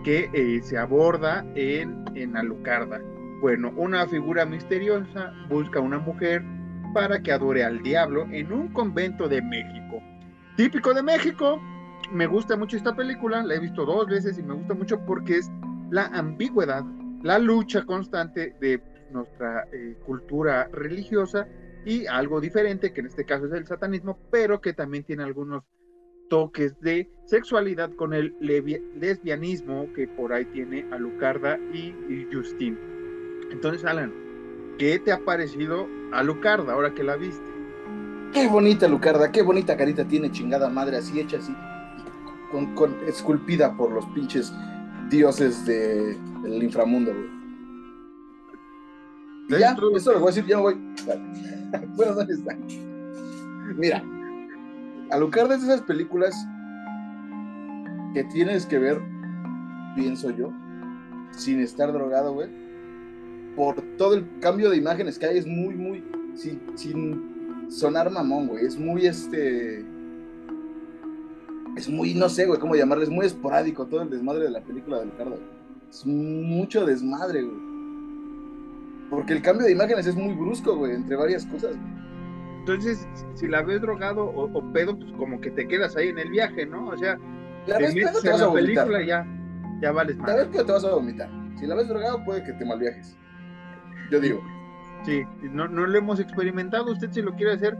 [0.04, 3.00] que eh, se aborda en, en Alucarda.
[3.42, 6.44] Bueno, una figura misteriosa busca a una mujer
[6.96, 10.02] para que adore al diablo en un convento de México.
[10.58, 11.62] Típico de México,
[12.12, 15.38] me gusta mucho esta película, la he visto dos veces y me gusta mucho porque
[15.38, 15.52] es
[15.92, 16.84] la ambigüedad
[17.24, 18.82] la lucha constante de
[19.12, 21.48] nuestra eh, cultura religiosa
[21.86, 25.64] y algo diferente, que en este caso es el satanismo, pero que también tiene algunos
[26.30, 32.78] toques de sexualidad con el lesbianismo que por ahí tiene Alucarda y, y Justin.
[33.52, 34.14] Entonces, Alan,
[34.78, 37.44] ¿qué te ha parecido Alucarda ahora que la viste?
[38.34, 41.56] Qué bonita Alucarda, qué bonita carita tiene chingada madre, así hecha así,
[42.52, 44.52] con, con esculpida por los pinches
[45.14, 47.14] dioses de, del inframundo,
[49.48, 50.74] ya, eso lo voy a decir, ya voy.
[51.96, 52.58] bueno, ¿dónde está?
[53.76, 54.04] Mira,
[55.12, 56.36] Alucard es de esas películas
[58.16, 59.00] que tienes que ver,
[59.96, 60.52] pienso yo,
[61.32, 62.50] sin estar drogado, güey.
[63.56, 66.04] Por todo el cambio de imágenes que hay, es muy, muy.
[66.36, 68.66] Sin, sin sonar mamón, güey.
[68.66, 69.86] Es muy este
[71.76, 74.62] es muy, no sé, güey, cómo llamarle, es muy esporádico todo el desmadre de la
[74.62, 75.40] película de Ricardo.
[75.90, 77.74] Es mucho desmadre, güey.
[79.10, 81.76] Porque el cambio de imágenes es muy brusco, güey, entre varias cosas.
[82.60, 86.30] entonces, si la ves drogado o, pedo, pues como que te quedas ahí en el
[86.30, 86.88] viaje, ¿no?
[86.88, 87.18] O sea,
[87.68, 88.86] la ves pedo, te vas a vomitar.
[88.86, 89.28] película ya,
[89.82, 90.30] ya vales más.
[90.30, 91.30] La ves pedo, te vas a vomitar.
[91.60, 93.16] Si la ves drogado, puede que te malviajes.
[94.12, 94.42] Yo digo.
[95.06, 96.92] Sí, no, no lo hemos experimentado.
[96.92, 97.78] Usted si lo quiere hacer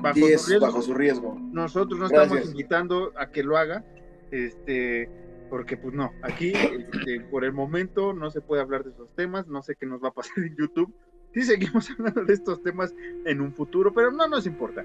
[0.00, 0.60] bajo, su, riesgo.
[0.60, 1.38] bajo su riesgo.
[1.52, 3.84] Nosotros no estamos invitando a que lo haga.
[4.30, 5.08] Este,
[5.50, 9.48] porque pues no, aquí este, por el momento no se puede hablar de esos temas,
[9.48, 10.94] no sé qué nos va a pasar en YouTube,
[11.34, 12.94] sí seguimos hablando de estos temas
[13.26, 14.84] en un futuro, pero no nos importa.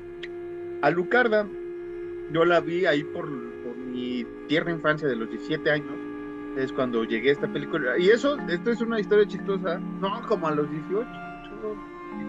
[0.81, 1.47] A Lucarda,
[2.33, 5.93] yo la vi ahí por, mi tierna infancia de los 17 años,
[6.57, 10.47] es cuando llegué a esta película, y eso, esto es una historia chistosa, no, como
[10.47, 11.07] a los 18,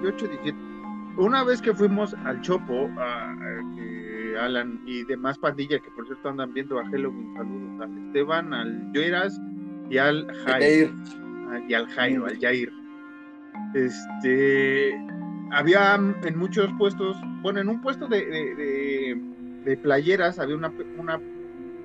[0.03, 0.65] 18, 17.
[1.16, 3.35] Una vez que fuimos al Chopo, a,
[4.40, 7.35] Alan y demás pandilla que por cierto andan viendo a Halloween.
[7.35, 9.40] Saludos al Esteban, al Joeras
[9.88, 10.92] y al Jair.
[11.48, 12.70] Ah, y al Jairo, al Jair.
[13.74, 14.94] Este
[15.50, 18.26] había en muchos puestos, bueno, en un puesto de,
[19.64, 21.20] de, playeras había una, una,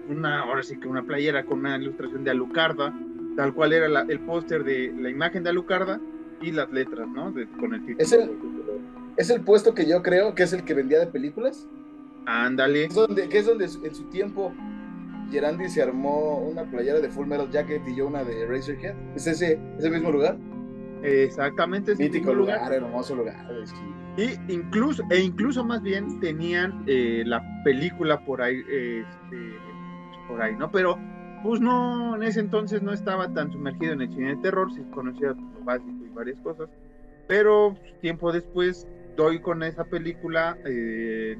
[0.09, 2.93] una, ahora sí que una playera con una ilustración de Alucarda,
[3.35, 5.99] tal cual era el póster de la imagen de Alucarda
[6.41, 7.33] y las letras, ¿no?
[7.59, 7.99] con el título.
[7.99, 8.31] ¿Es el,
[9.17, 11.67] ¿Es el puesto que yo creo que es el que vendía de películas?
[12.25, 12.85] Ándale.
[12.85, 14.53] Es donde, que es donde en su tiempo
[15.31, 18.95] Gerandi se armó una playera de Full Metal Jacket y yo una de Razorhead.
[19.15, 20.37] ¿Es ese, ese mismo lugar?
[21.03, 21.93] Exactamente.
[21.93, 23.47] Ese Mítico lugar, hermoso lugar.
[24.17, 29.55] Y incluso, e incluso más bien tenían eh, la película por ahí, este,
[30.27, 30.69] por ahí, ¿no?
[30.69, 30.97] Pero
[31.43, 34.81] pues no, en ese entonces no estaba tan sumergido en el cine de terror, sí
[34.93, 36.69] conocía lo básico y varias cosas.
[37.27, 38.85] Pero tiempo después
[39.21, 40.57] doy con esa película.
[40.65, 41.37] Eh,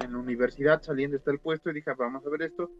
[0.00, 2.70] en la universidad saliendo está el puesto y dije, vamos a ver esto.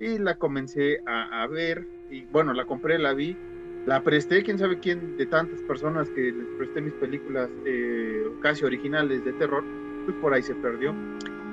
[0.00, 3.36] Y la comencé a, ver y bueno, la compré, la vi,
[3.86, 8.64] la presté, quién sabe quién de tantas personas que les presté mis películas eh, casi
[8.64, 9.62] originales de terror,
[10.04, 10.92] pues por ahí se perdió.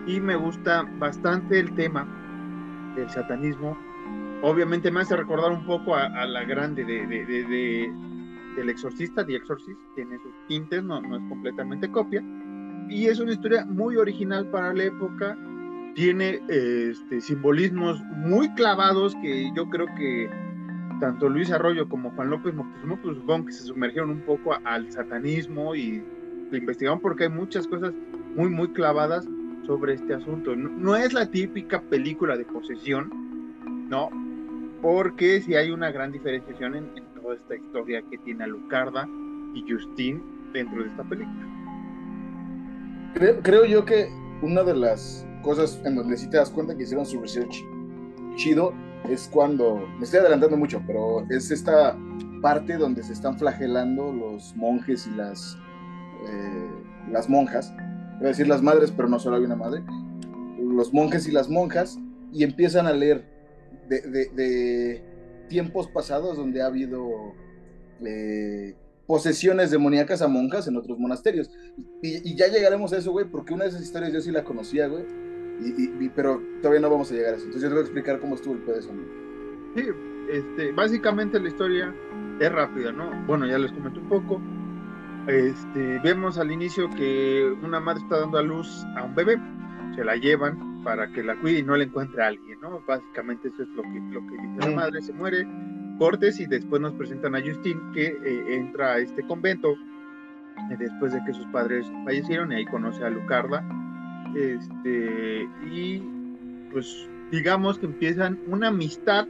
[0.07, 2.07] Y me gusta bastante el tema
[2.95, 3.77] del satanismo.
[4.41, 7.93] Obviamente me hace recordar un poco a, la grande de, de,
[8.59, 12.23] del exorcista, The Exorcist, tiene sus tintes, no, no es completamente copia,
[12.89, 15.37] y es una historia muy original para la época.
[15.95, 20.29] Tiene este, simbolismos muy clavados que yo creo que
[20.99, 24.91] tanto Luis Arroyo como Juan López Moctezuma, pues supongo que se sumergieron un poco al
[24.91, 26.03] satanismo y
[26.51, 27.93] lo investigaron porque hay muchas cosas
[28.35, 29.27] muy, muy clavadas
[29.65, 30.55] sobre este asunto.
[30.55, 33.09] No, es la típica película de posesión,
[33.89, 34.09] no,
[34.81, 39.07] porque sí hay una gran diferenciación en, en toda esta historia que tiene Alucarda
[39.53, 41.45] y Justin dentro de esta película.
[43.43, 44.09] Creo, yo que
[44.41, 47.63] una de las cosas en donde sí te das cuenta que hicieron su research
[48.35, 48.73] chido
[49.07, 51.95] es cuando, me estoy adelantando mucho, pero es esta
[52.41, 55.57] parte donde se están flagelando los monjes y las,
[56.27, 56.69] eh,
[57.11, 57.71] las monjas,
[58.17, 59.83] voy a decir las madres, pero no solo hay una madre,
[60.57, 61.99] los monjes y las monjas,
[62.31, 63.23] y empiezan a leer
[63.87, 65.03] de, de,
[65.49, 67.33] tiempos pasados donde ha habido
[68.05, 71.51] eh, posesiones demoníacas a monjas en otros monasterios.
[72.01, 74.87] Y, ya llegaremos a eso, güey, porque una de esas historias yo sí la conocía,
[74.87, 75.03] güey.
[75.61, 77.45] Y, pero todavía no vamos a llegar a eso.
[77.45, 78.91] Entonces yo te voy a explicar cómo estuvo el pedo eso.
[79.75, 79.83] Sí,
[80.31, 81.93] este, básicamente la historia
[82.39, 83.11] es rápida, ¿no?
[83.25, 84.41] Bueno, ya les comenté un poco.
[85.27, 89.37] Este, vemos al inicio que una madre está dando a luz a un bebé,
[89.95, 92.81] se la llevan para que la cuide y no le encuentre a alguien, ¿no?
[92.87, 95.47] Básicamente eso es lo que, lo que dice la madre, se muere,
[95.97, 101.13] cortes y después nos presentan a Justin que eh, entra a este convento eh, después
[101.13, 103.63] de que sus padres fallecieron y ahí conoce a Lucarda
[104.35, 106.01] este y
[106.71, 109.27] pues digamos que empiezan una amistad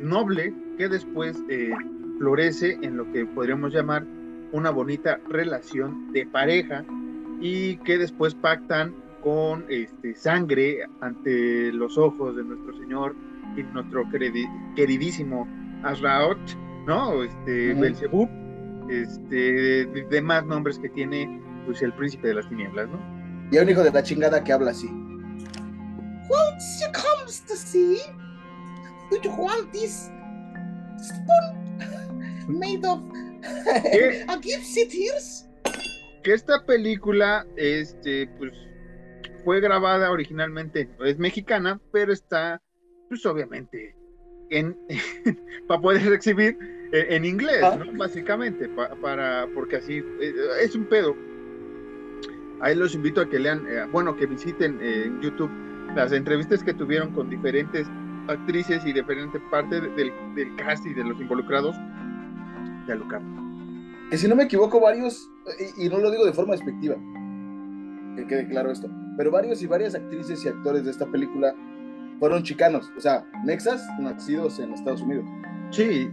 [0.00, 1.70] noble que después eh,
[2.18, 4.04] florece en lo que podríamos llamar
[4.52, 6.84] una bonita relación de pareja
[7.40, 8.94] y que después pactan
[9.26, 13.16] con este, sangre ante los ojos de nuestro Señor
[13.56, 14.04] y nuestro
[14.76, 15.48] queridísimo
[15.82, 16.38] Azraot,
[16.86, 17.24] ¿no?
[17.24, 18.28] Este, Belzebub,
[18.88, 23.00] este, demás nombres que tiene, pues, el príncipe de las tinieblas, ¿no?
[23.50, 24.86] Y hay un hijo de la chingada que habla así.
[24.86, 27.98] Won't you come to see?
[29.10, 30.08] Do you want this
[30.98, 33.00] spoon made of
[34.28, 35.48] a gypsy tears?
[36.22, 38.52] Que esta película, este, pues,
[39.46, 42.60] fue grabada originalmente, es mexicana, pero está,
[43.08, 43.94] pues, obviamente
[45.68, 46.58] para poder exhibir
[46.92, 47.78] eh, en, inglés, ah.
[47.94, 48.68] básicamente,
[49.00, 51.14] para, porque así eh, es un pedo.
[52.60, 55.50] Ahí los invito a que lean, eh, bueno, que visiten en YouTube
[55.94, 57.86] las entrevistas que tuvieron con diferentes
[58.26, 61.76] actrices y diferentes partes del, del cast y de los involucrados
[62.88, 63.22] de Alucard.
[64.10, 65.30] Que si no me equivoco, varios,
[65.78, 66.96] y, no lo digo de forma despectiva,
[68.16, 68.90] que quede claro esto.
[69.16, 71.54] Pero varios y varias actrices y actores de esta película
[72.18, 75.24] fueron chicanos, o sea, mexas nacidos en Estados Unidos.
[75.70, 76.08] Sí,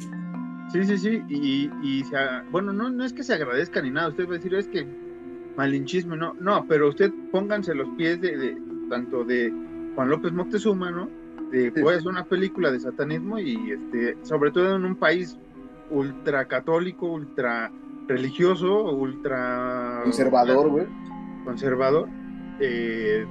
[0.71, 1.23] sí, sí, sí.
[1.29, 2.03] Y, y
[2.51, 4.09] bueno, no, no es que se agradezca ni nada.
[4.09, 4.85] Usted va a decir, es que
[5.55, 6.33] malinchismo, no.
[6.39, 8.57] No, pero usted pónganse los pies de,
[8.89, 9.53] tanto de
[9.95, 11.09] Juan López Moctezuma, ¿no?
[11.51, 15.37] De, pues, una película de satanismo y este, sobre todo en un país
[15.91, 17.71] ultra católico, ultra
[18.07, 20.87] religioso, ultra conservador, güey.
[21.45, 22.09] Conservador.
[22.65, 23.25] Eh,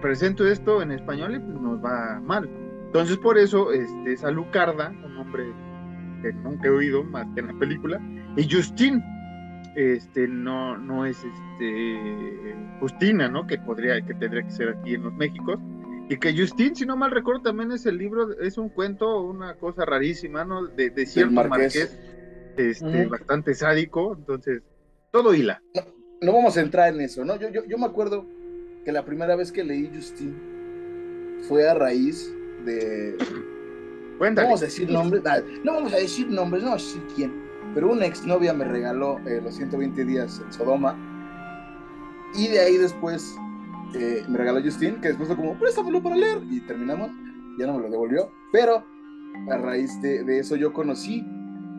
[0.00, 2.48] presento esto en español y pues nos va mal.
[2.86, 5.44] Entonces por eso este, es Alucarda, un nombre
[6.22, 8.00] que nunca he oído más que en la película,
[8.36, 9.02] y Justin,
[9.74, 13.46] este, no, no es este, Justina, ¿no?
[13.46, 15.58] Que podría, que tendría que ser aquí en los Méxicos.
[16.08, 19.54] Y que Justin, si no mal recuerdo, también es el libro, es un cuento, una
[19.54, 20.66] cosa rarísima, ¿no?
[20.66, 21.98] De, de cierto marqués,
[22.56, 24.62] este, bastante sádico, entonces,
[25.12, 25.62] todo hila.
[26.20, 27.36] No, vamos a entrar en eso, ¿no?
[27.36, 28.26] Yo, yo, yo me acuerdo
[28.84, 30.34] que la primera vez que leí Justin
[31.48, 32.32] fue a raíz
[32.64, 33.16] de.
[34.18, 34.46] Cuéntale.
[34.46, 35.22] No vamos a decir nombres,
[35.64, 37.32] no vamos a decir nombres, no decir quién.
[37.74, 40.96] Pero una exnovia me regaló eh, los 120 días en Sodoma.
[42.34, 43.36] Y de ahí después
[43.94, 46.42] eh, me regaló Justin, que después fue como, préstamelo para leer.
[46.50, 47.10] Y terminamos,
[47.58, 48.30] ya no me lo devolvió.
[48.52, 48.84] Pero
[49.50, 51.24] a raíz de, de eso yo conocí.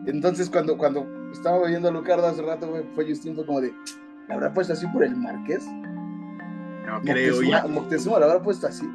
[0.06, 3.72] Entonces, cuando, cuando estaba viendo a Lucardo hace rato, fue Justin, fue como de,
[4.28, 5.64] ¿la habrá puesto así por el Marqués?
[6.86, 7.66] No creo, ya.
[7.66, 8.86] Moctezuma la habrá puesto así.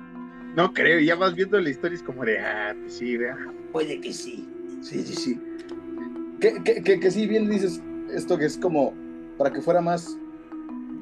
[0.56, 3.38] No creo, ya vas viendo la historia es como de, ah, pues sí, vea.
[3.72, 4.50] Puede que sí.
[4.82, 5.42] Sí, sí, sí.
[6.40, 8.94] Que, que, que, sí, bien dices esto que es como
[9.38, 10.18] para que fuera más,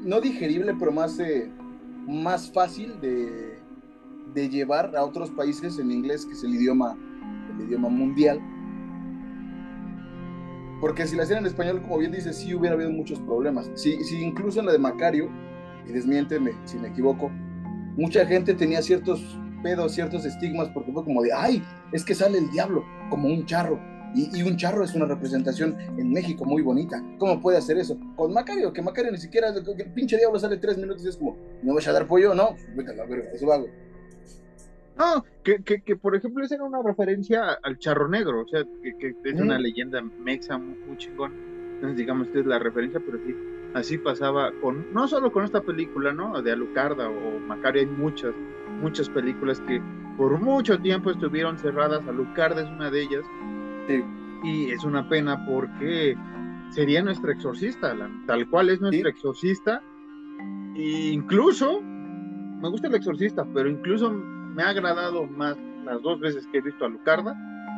[0.03, 1.49] no digerible, pero más, eh,
[2.07, 3.57] más fácil de,
[4.33, 6.97] de llevar a otros países en inglés, que es el idioma,
[7.55, 8.41] el idioma mundial.
[10.81, 13.69] Porque si la hacían en español, como bien dices, sí hubiera habido muchos problemas.
[13.75, 15.29] Si, si incluso en la de Macario,
[15.87, 17.29] y desmiénteme si me equivoco,
[17.97, 22.37] mucha gente tenía ciertos pedos, ciertos estigmas, porque fue como de, ay, es que sale
[22.37, 23.79] el diablo como un charro.
[24.13, 27.03] Y, un charro es una representación en México muy bonita.
[27.17, 27.97] ¿Cómo puede hacer eso?
[28.15, 31.35] Con Macario, que Macario ni siquiera, el pinche diablo sale tres minutos y es como,
[31.61, 32.33] ¿me voy a dar pollo?
[32.33, 33.67] No, vete a la verga, eso hago.
[34.97, 38.63] No, que, que, que, por ejemplo esa era una referencia al charro negro, o sea,
[38.81, 41.33] que, es una leyenda mexa muy, muy chingón.
[41.73, 43.35] Entonces digamos que es la referencia, pero sí,
[43.75, 46.41] así pasaba con, no solo con esta película, ¿no?
[46.41, 48.33] De Alucarda o Macario, hay muchas,
[48.81, 49.81] muchas películas que
[50.17, 53.25] por mucho tiempo estuvieron cerradas, Alucarda es una de ellas,
[54.43, 56.17] y es una pena porque
[56.69, 57.93] sería nuestra exorcista,
[58.25, 59.83] tal cual es nuestra exorcista,
[60.75, 66.47] e incluso, me gusta el exorcista, pero incluso me ha agradado más las dos veces
[66.47, 67.35] que he visto a Lucarda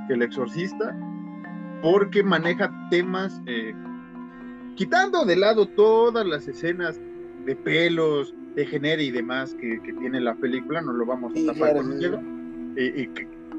[0.08, 0.96] que el exorcista,
[1.82, 3.74] porque maneja temas eh,
[4.78, 7.00] quitando de lado todas las escenas
[7.46, 11.76] de pelos, de género y demás que, tiene la película, no lo vamos a tapar
[11.76, 12.22] con un dedo.
[12.78, 13.10] Y,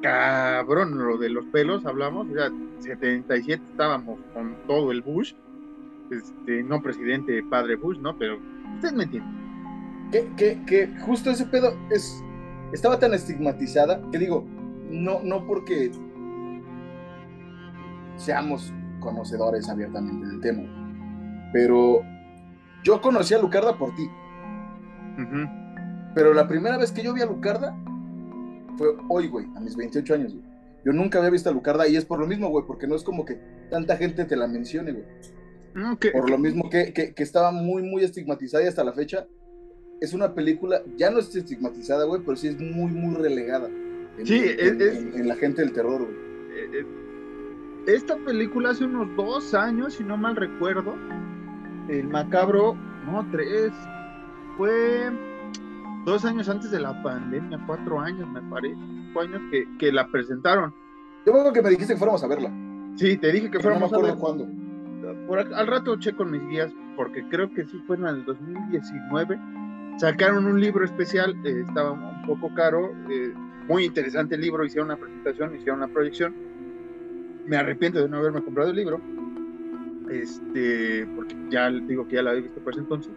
[0.01, 5.35] cabrón, lo de los pelos hablamos, o sea, 77 estábamos con todo el Bush,
[6.11, 8.17] este, no presidente padre Bush, ¿no?
[8.17, 8.39] Pero
[8.77, 9.49] ustedes me entienden.
[10.13, 12.23] Que, que, que justo ese pedo es,
[12.73, 14.47] estaba tan estigmatizada que digo,
[14.89, 15.91] no, no porque
[18.17, 20.88] seamos conocedores abiertamente del tema,
[21.53, 22.03] pero
[22.83, 24.09] yo conocí a Lucarda por ti.
[26.15, 27.77] Pero la primera vez que yo vi a Lucarda
[28.77, 30.45] fue hoy, güey, a mis 28 años, güey.
[30.85, 33.03] Yo nunca había visto a Lucarda y es por lo mismo, güey, porque no es
[33.03, 33.35] como que
[33.71, 35.05] tanta gente te la mencione, güey.
[36.13, 39.27] Por lo mismo que, que, estaba muy, muy estigmatizada y hasta la fecha
[40.01, 43.69] es una película, ya no es estigmatizada, güey, pero sí es muy, muy relegada.
[44.19, 46.17] En, sí, en, la gente del terror, güey.
[46.53, 46.87] Eh, eh,
[47.95, 50.97] esta película hace unos dos años, si no mal recuerdo,
[51.89, 52.75] el macabro,
[53.07, 53.73] no, tres,
[54.57, 55.11] fue
[56.05, 58.79] dos años antes de la pandemia, cuatro años me parece,
[59.13, 60.75] cuatro años que, que la presentaron.
[61.27, 62.53] Yo creo que me dijiste que fuéramos a verla.
[62.97, 65.27] Sí, te dije que fuéramos no me acuerdo cuándo.
[65.27, 69.39] Por, al rato checo mis guías, porque creo que sí fue en el 2019.
[69.99, 73.33] Sacaron un libro especial, eh, estaba un poco caro, eh,
[73.69, 76.35] muy interesante el libro, hicieron una presentación, hicieron una proyección.
[77.47, 79.01] Me arrepiento de no haberme comprado el libro,
[80.11, 83.13] este, porque ya digo que ya la había visto por ese entonces.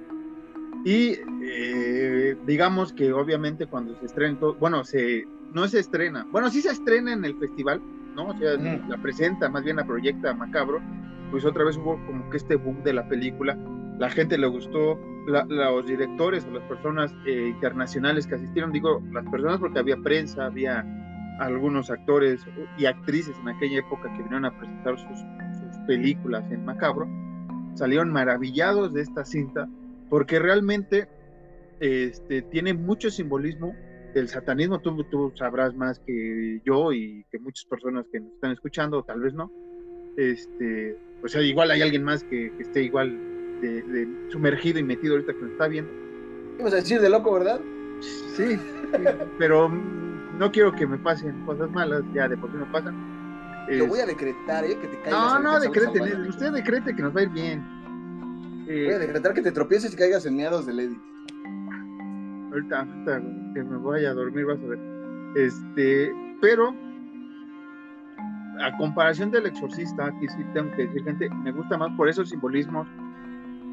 [0.84, 6.62] Y eh, digamos que obviamente cuando se estrena, bueno, se, no se estrena, bueno, sí
[6.62, 7.82] se estrena en el festival,
[8.16, 8.30] ¿no?
[8.30, 10.82] O sea, la presenta, más bien la proyecta Macabro,
[11.30, 13.58] pues otra vez hubo como que este boom de la película,
[14.00, 19.26] la gente le gustó, los directores o las personas eh, internacionales que asistieron, digo, las
[19.30, 20.86] personas porque había prensa, había
[21.40, 22.46] algunos actores
[22.78, 25.20] y actrices en aquella época que vinieron a presentar sus,
[25.88, 27.08] películas en Macabro,
[27.76, 29.68] salieron maravillados de esta cinta
[30.10, 31.08] porque realmente
[31.80, 33.74] este, tiene mucho simbolismo
[34.14, 34.80] del satanismo.
[34.80, 39.22] Tú, tú sabrás más que yo y que muchas personas que nos están escuchando, tal
[39.22, 39.52] vez no.
[40.18, 43.18] Este, o sea, igual hay alguien más que, esté igual
[43.62, 45.92] de, sumergido y metido ahorita que nos está viendo.
[46.58, 47.60] ¿Qué vas a decir de loco, verdad?
[48.36, 48.60] Sí,
[49.38, 53.21] pero no quiero que me pasen cosas malas, ya de por sí no pasan.
[53.78, 54.78] Lo voy a decretar, ¿eh?
[54.80, 55.12] Que te caigas.
[55.12, 57.64] No, no, decreten, usted decrete que nos va a ir bien.
[58.66, 60.98] voy a decretar que te tropieces y caigas en meados de Lady.
[62.52, 63.22] Ahorita, ahorita
[63.54, 64.80] que me vaya a dormir, vas a ver.
[65.36, 66.76] Este, pero
[68.62, 72.30] a comparación del exorcista, aquí sí tengo que decir, gente, me gusta más por esos
[72.30, 72.88] simbolismos,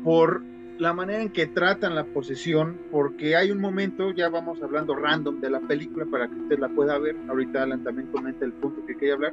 [0.05, 0.43] por
[0.79, 5.41] la manera en que tratan la posesión, porque hay un momento, ya vamos hablando random
[5.41, 8.85] de la película para que usted la pueda ver, ahorita Alan también comenta el punto
[8.87, 9.33] que quería hablar,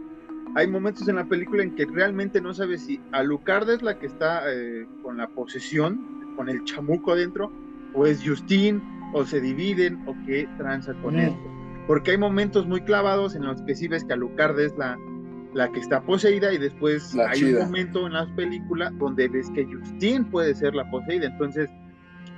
[0.56, 4.08] hay momentos en la película en que realmente no sabe si Alucard es la que
[4.08, 7.52] está eh, con la posesión, con el chamuco adentro,
[7.94, 8.82] o es Justin,
[9.14, 11.34] o se dividen, o qué tranza con él.
[11.88, 14.98] Porque hay momentos muy clavados en los que sí ves que Alucard es la,
[15.54, 19.66] la que está poseída y después hay un momento en la película donde ves que
[19.66, 21.28] Justine puede ser la poseída.
[21.28, 21.70] Entonces,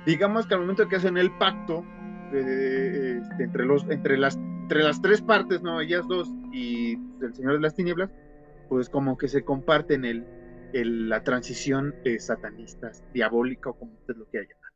[0.06, 1.84] digamos que al momento que hacen el pacto
[2.32, 4.38] este, entre, los, entre, las,
[4.68, 5.80] entre las tres partes, ¿no?
[5.80, 6.92] Ellas dos y
[7.22, 8.10] el Señor de las Tinieblas,
[8.68, 10.26] pues como que se comparten el,
[10.74, 14.72] el la transición eh, satanista, diabólica o como usted lo quiera llamar.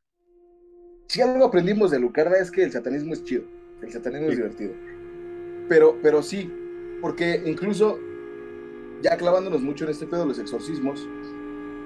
[1.09, 3.45] Si algo aprendimos de Lucarda es que el satanismo es chido,
[3.83, 4.73] el satanismo es divertido.
[5.69, 6.51] Pero, pero sí,
[7.03, 7.99] porque incluso
[9.03, 11.07] ya clavándonos mucho en este pedo de los exorcismos,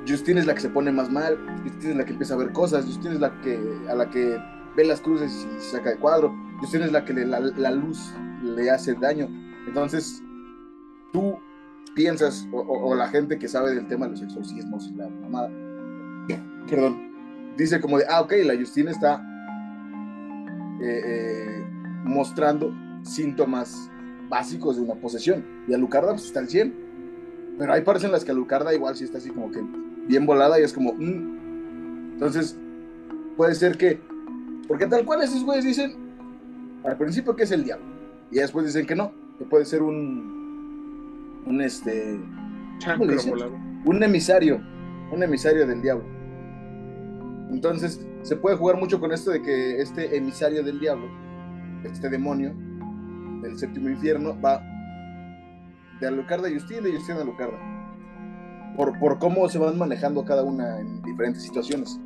[0.06, 2.52] Justine es la que se pone más mal, Justine es la que empieza a ver
[2.52, 4.38] cosas, Justine es la que, a la que
[4.76, 8.70] ve las cruces y se saca de cuadro, Justine es la que la, luz le
[8.70, 9.28] hace daño.
[9.66, 10.22] Entonces,
[11.12, 11.38] tú
[11.94, 15.50] piensas, o, la gente que sabe del tema de los exorcismos, la mamada,
[16.68, 19.22] perdón, dice como de, ah, ok, la Justine está
[20.82, 21.66] eh, eh,
[22.04, 23.90] mostrando síntomas
[24.28, 26.86] básicos de una posesión, y Alucarda pues está al 100
[27.58, 29.62] pero hay partes en las que Alucarda igual sí está así como que
[30.06, 30.92] bien volada y es como.
[30.92, 32.12] Mm".
[32.14, 32.56] Entonces,
[33.36, 34.00] puede ser que.
[34.68, 36.05] Porque tal cual esos güeyes dicen
[36.86, 37.86] al principio que es el diablo.
[38.30, 41.42] Y después dicen que no, que puede ser un.
[41.46, 42.18] Un este.
[43.84, 44.60] Un emisario.
[45.12, 46.04] Un emisario del diablo.
[47.50, 51.06] Entonces, se puede jugar mucho con esto de que este emisario del diablo,
[51.84, 52.52] este demonio
[53.42, 54.60] del séptimo infierno, va
[56.00, 57.58] de Alucarda y Justin, de Justin a Alucarda.
[58.76, 62.00] Por, por cómo se van manejando cada una en diferentes situaciones.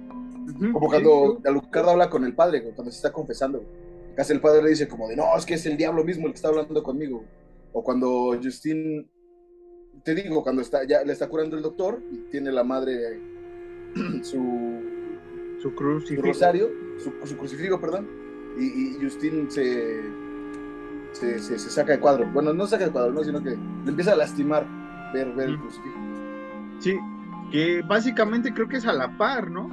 [0.73, 3.65] como cuando Alucarda habla con el padre, cuando se está confesando.
[4.21, 6.33] Casi el padre le dice como de, no, es que es el diablo mismo el
[6.33, 7.25] que está hablando conmigo.
[7.73, 9.09] O cuando Justin,
[10.05, 13.19] te digo, cuando está, ya le está curando el doctor y tiene la madre
[14.23, 14.83] su,
[15.63, 16.21] su, crucifijo.
[16.21, 18.11] su rosario, su, crucifijo, perdón,
[18.59, 20.03] y, y Justin se
[21.13, 22.31] se, se, saca de cuadro.
[22.31, 23.25] Bueno, no saca de cuadro, ¿no?
[23.25, 24.67] sino que le empieza a lastimar
[25.15, 25.99] ver, ver el crucifijo.
[26.81, 26.99] Sí,
[27.51, 29.67] que básicamente creo que es a la par, ¿no?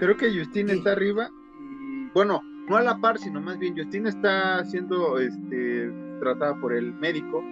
[0.00, 1.30] Creo que Justin está arriba
[1.60, 6.72] y, bueno, no a la par, sino más bien Justin está siendo este, tratada por
[6.72, 7.42] el médico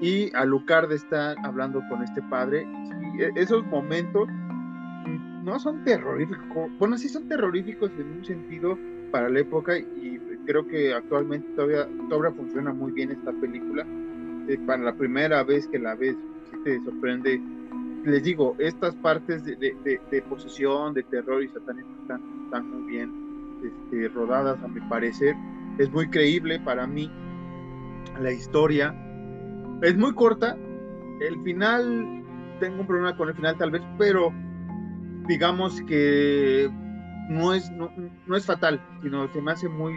[0.00, 2.66] y Alucard está hablando con este padre.
[3.18, 4.28] E, esos momentos
[5.44, 8.78] no son terroríficos, bueno, sí son terroríficos en un sentido
[9.10, 13.86] para la época y creo que actualmente todavía, todavía funciona muy bien esta película.
[14.48, 16.16] Eh, para la primera vez que la ves,
[16.50, 17.40] sí te sorprende.
[18.04, 23.29] Les digo, estas partes de, posesión, de terror y satanismo están muy bien
[23.62, 25.34] este, rodadas, a mi parecer.
[25.78, 27.10] Es muy creíble para mí
[28.20, 28.94] la historia.
[29.82, 30.56] Es muy corta.
[31.20, 32.24] El final,
[32.60, 34.32] tengo un problema con el final tal vez, pero
[35.26, 36.70] digamos que
[37.28, 37.90] no es, no,
[38.26, 39.94] no, es fatal, sino se me hace muy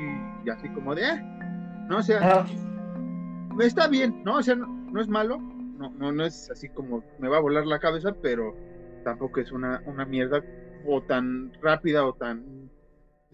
[0.51, 1.21] así como de, eh,
[1.89, 2.45] no, o sea,
[3.59, 4.37] está bien, ¿no?
[4.37, 7.65] O sea, no, es malo, no, no, no es así como me va a volar
[7.65, 8.55] la cabeza, pero
[9.03, 10.43] tampoco es una, una mierda
[10.85, 12.62] o tan rápida o tan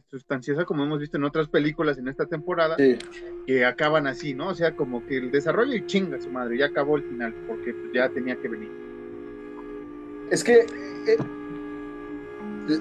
[0.10, 2.76] sustanciosa como hemos visto en otras películas en esta temporada,
[3.46, 4.50] que acaban así, ¿no?
[4.50, 7.76] O sea, como que el desarrollo y chinga su madre, ya acabó el final, porque
[7.94, 8.72] ya tenía que venir.
[10.32, 10.66] Es que
[11.08, 11.18] eh,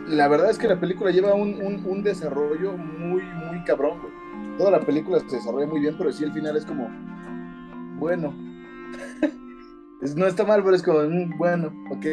[0.09, 3.99] la verdad es que la película lleva un, desarrollo muy, muy cabrón,
[4.57, 6.91] Toda la película se desarrolla muy bien, pero sí el final es como,
[7.99, 8.35] bueno.
[10.16, 12.07] no está mal, pero es como, mm, bueno, ok.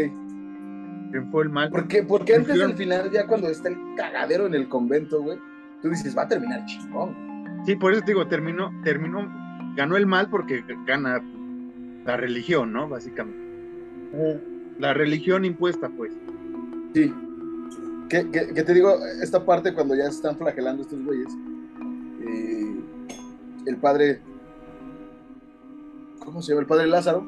[1.15, 1.69] ¿Quién fue el mal?
[1.69, 5.39] Porque, porque antes del final, ya cuando está el cagadero en el convento, güey,
[5.81, 7.15] tú dices, va a terminar chingón.
[7.65, 9.25] Sí, por eso te digo, terminó, terminó,
[9.77, 11.23] ganó el mal porque gana
[12.03, 12.89] la religión, ¿no?
[12.89, 13.39] Básicamente.
[14.77, 16.11] La religión impuesta, pues.
[16.93, 17.13] Sí.
[18.09, 21.29] Que, te digo, esta parte cuando ya están flagelando estos güeyes,
[22.27, 22.75] eh,
[23.67, 24.19] el padre,
[26.19, 26.63] ¿cómo se llama?
[26.63, 27.25] El padre Lázaro,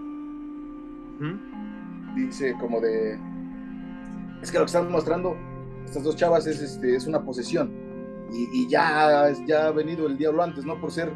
[2.15, 3.17] dice como de,
[4.47, 5.35] es que lo que están mostrando
[5.83, 7.69] estas dos chavas es, este, es una posesión
[8.31, 10.79] y, ya, ya ha venido el diablo antes, ¿no?
[10.79, 11.11] Por ser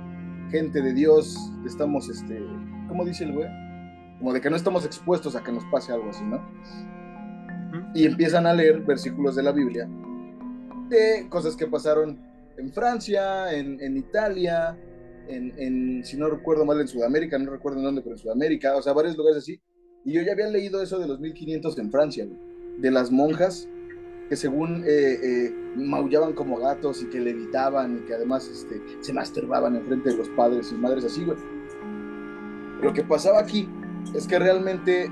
[0.50, 2.42] gente de Dios, estamos, este,
[2.90, 3.48] ¿cómo dice el güey?
[4.20, 6.42] Como de que no estamos expuestos a que nos pase algo así, ¿no?
[7.94, 9.88] Y empiezan a leer versículos de la Biblia
[10.90, 12.20] de cosas que pasaron
[12.58, 14.78] en Francia, en, Italia,
[15.28, 18.82] en, si no recuerdo mal, en Sudamérica, no recuerdo en dónde, pero en Sudamérica, o
[18.82, 19.62] sea, varios lugares así.
[20.04, 22.28] Y yo ya había leído eso de los 1500 en Francia,
[22.82, 23.70] de las monjas
[24.28, 29.14] que según eh, eh, maullaban como gatos y que levitaban y que además este, se
[29.14, 31.38] masturbaban en frente de los padres y madres así, güey.
[32.82, 33.70] Lo que pasaba aquí
[34.16, 35.12] es que realmente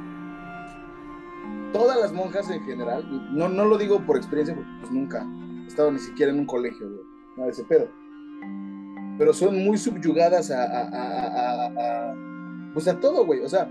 [1.74, 5.28] todas las monjas en general, no, no lo digo por experiencia, porque pues nunca
[5.66, 7.02] he estado ni siquiera en un colegio, güey,
[7.36, 7.90] nada de ese pedo.
[9.18, 12.16] Pero son muy subyugadas a, a, a, a
[12.74, 13.42] pues a todo, güey.
[13.42, 13.70] O sea,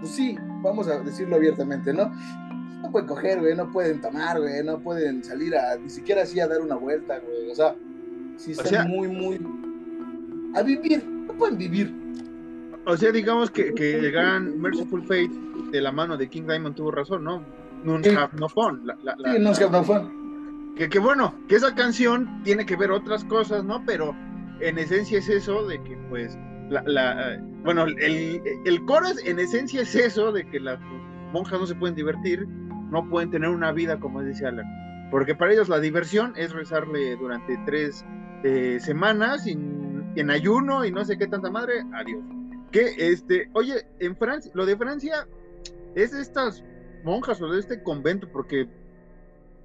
[0.00, 2.10] pues sí, vamos a decirlo abiertamente, ¿no?
[2.82, 6.40] no pueden coger, güey, no pueden tomar, güey, no pueden salir a, ni siquiera así
[6.40, 7.74] a dar una vuelta, güey, o sea,
[8.36, 9.40] sí están muy, muy,
[10.54, 11.94] a vivir, no pueden vivir.
[12.86, 15.32] O sea, digamos que, que el gran Merciful Fate
[15.72, 17.42] de la mano de King Diamond tuvo razón, ¿no?
[17.82, 18.86] None have no fun.
[18.86, 19.16] La, la,
[19.54, 20.74] sí, have no fun.
[20.76, 23.82] Que, que bueno, que esa canción tiene que ver otras cosas, ¿no?
[23.84, 24.14] Pero
[24.60, 26.38] en esencia es eso de que, pues,
[26.70, 30.78] la, la bueno, el, coro es, en esencia es eso de que las
[31.32, 32.46] monjas no se pueden divertir
[32.90, 34.66] no pueden tener una vida como dice Alan.
[35.10, 38.04] Porque para ellos la diversión es rezarle durante tres
[38.42, 42.24] eh, semanas en ayuno y no sé qué tanta madre, adiós.
[42.72, 45.26] Que este, oye, en Francia, lo de Francia
[45.94, 46.64] es de estas
[47.04, 48.68] monjas o de este convento, porque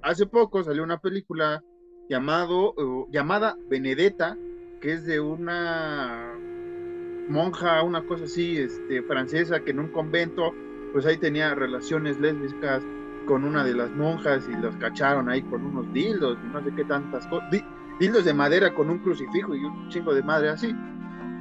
[0.02, 1.62] hace poco salió una película
[2.08, 2.74] llamado,
[3.10, 4.36] llamada Benedetta,
[4.80, 6.31] que es de una
[7.28, 10.54] monja, una cosa así, este, francesa, que en un convento,
[10.92, 12.82] pues ahí tenía relaciones lésbicas
[13.26, 16.72] con una de las monjas y los cacharon ahí con unos dildos y no sé
[16.74, 17.48] qué tantas cosas.
[18.00, 20.74] Dildos de madera con un crucifijo y un chingo de madre así.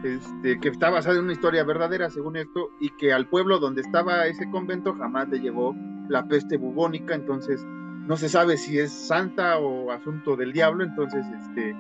[0.03, 3.82] Este, que está basada en una historia verdadera, según esto, y que al pueblo donde
[3.82, 5.75] estaba ese convento jamás le llevó
[6.09, 7.63] la peste bubónica, entonces
[8.07, 11.75] no se sabe si es santa o asunto del diablo, entonces este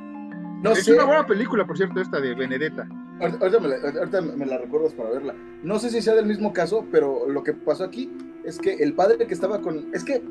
[0.61, 2.87] no es una buena película, por cierto, esta de Benedetta.
[3.21, 5.35] Ahorita me, la, recuerdas para verla.
[5.63, 8.11] No sé si sea del mismo caso, pero lo que pasó aquí
[8.43, 9.93] es que el padre que estaba con.
[9.93, 10.21] Es que,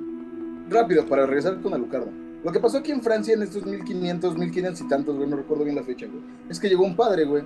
[0.69, 2.11] rápido, para regresar con Alucarda.
[2.43, 5.65] Lo que pasó aquí en Francia en estos 1500, 1500 y tantos, güey, no recuerdo
[5.65, 6.23] bien la fecha, güey.
[6.49, 7.45] Es que llegó un padre, güey.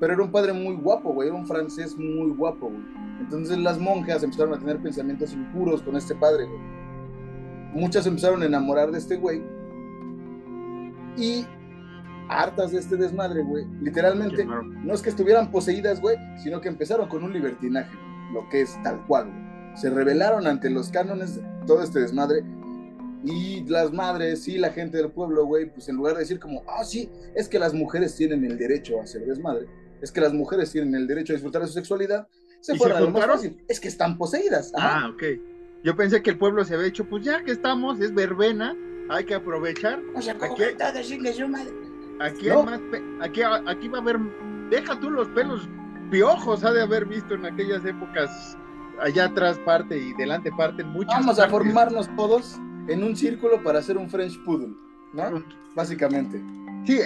[0.00, 1.28] Pero era un padre muy guapo, güey.
[1.28, 2.82] Era un francés muy guapo, güey.
[3.20, 6.60] Entonces las monjas empezaron a tener pensamientos impuros con este padre, güey.
[7.74, 9.42] Muchas empezaron a enamorar de este güey.
[11.16, 11.44] Y
[12.30, 13.66] hartas de este desmadre, güey.
[13.80, 17.90] Literalmente, no es que estuvieran poseídas, güey, sino que empezaron con un libertinaje
[18.32, 19.30] lo que es tal cual.
[19.74, 22.44] Se rebelaron ante los cánones todo este desmadre.
[23.22, 26.62] Y las madres y la gente del pueblo, güey, pues en lugar de decir como,
[26.66, 29.66] ah, sí, es que las mujeres tienen el derecho a hacer desmadre,
[30.00, 32.26] es que las mujeres tienen el derecho a disfrutar de su sexualidad,
[32.60, 33.62] se fueron a lo más fácil.
[33.68, 34.72] Es que están poseídas.
[34.74, 35.22] Ah, ok.
[35.84, 38.74] Yo pensé que el pueblo se había hecho, pues ya que estamos, es verbena,
[39.10, 40.00] hay que aprovechar.
[40.14, 40.62] O sea, aquí,
[41.46, 41.70] madre.
[42.20, 42.80] Aquí, más
[43.22, 44.18] aquí, aquí va a haber,
[44.68, 45.68] deja tú los pelos
[46.10, 48.58] piojos ha de haber visto en aquellas épocas,
[49.00, 51.20] allá atrás parte y delante parte, muchas.
[51.20, 54.74] Vamos a formarnos todos en un círculo para hacer un French Poodle,
[55.14, 55.42] ¿no?
[55.74, 56.42] Básicamente.
[56.84, 57.00] Sí,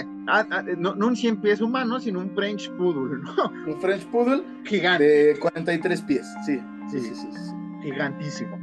[0.77, 3.51] no, un 100 pies humano, sino un French Poodle, ¿no?
[3.73, 5.03] Un French Poodle gigante.
[5.03, 6.59] De 43 pies, sí,
[6.89, 7.29] sí, sí, sí.
[7.83, 8.57] Gigantísimo.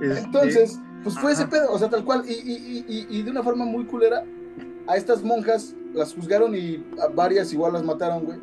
[0.00, 3.30] Este, Entonces, pues fue ese pedo, o sea, tal cual, y, y, y, y, de
[3.30, 4.24] una forma muy culera,
[4.88, 8.38] a estas monjas las juzgaron y a varias igual las mataron, güey.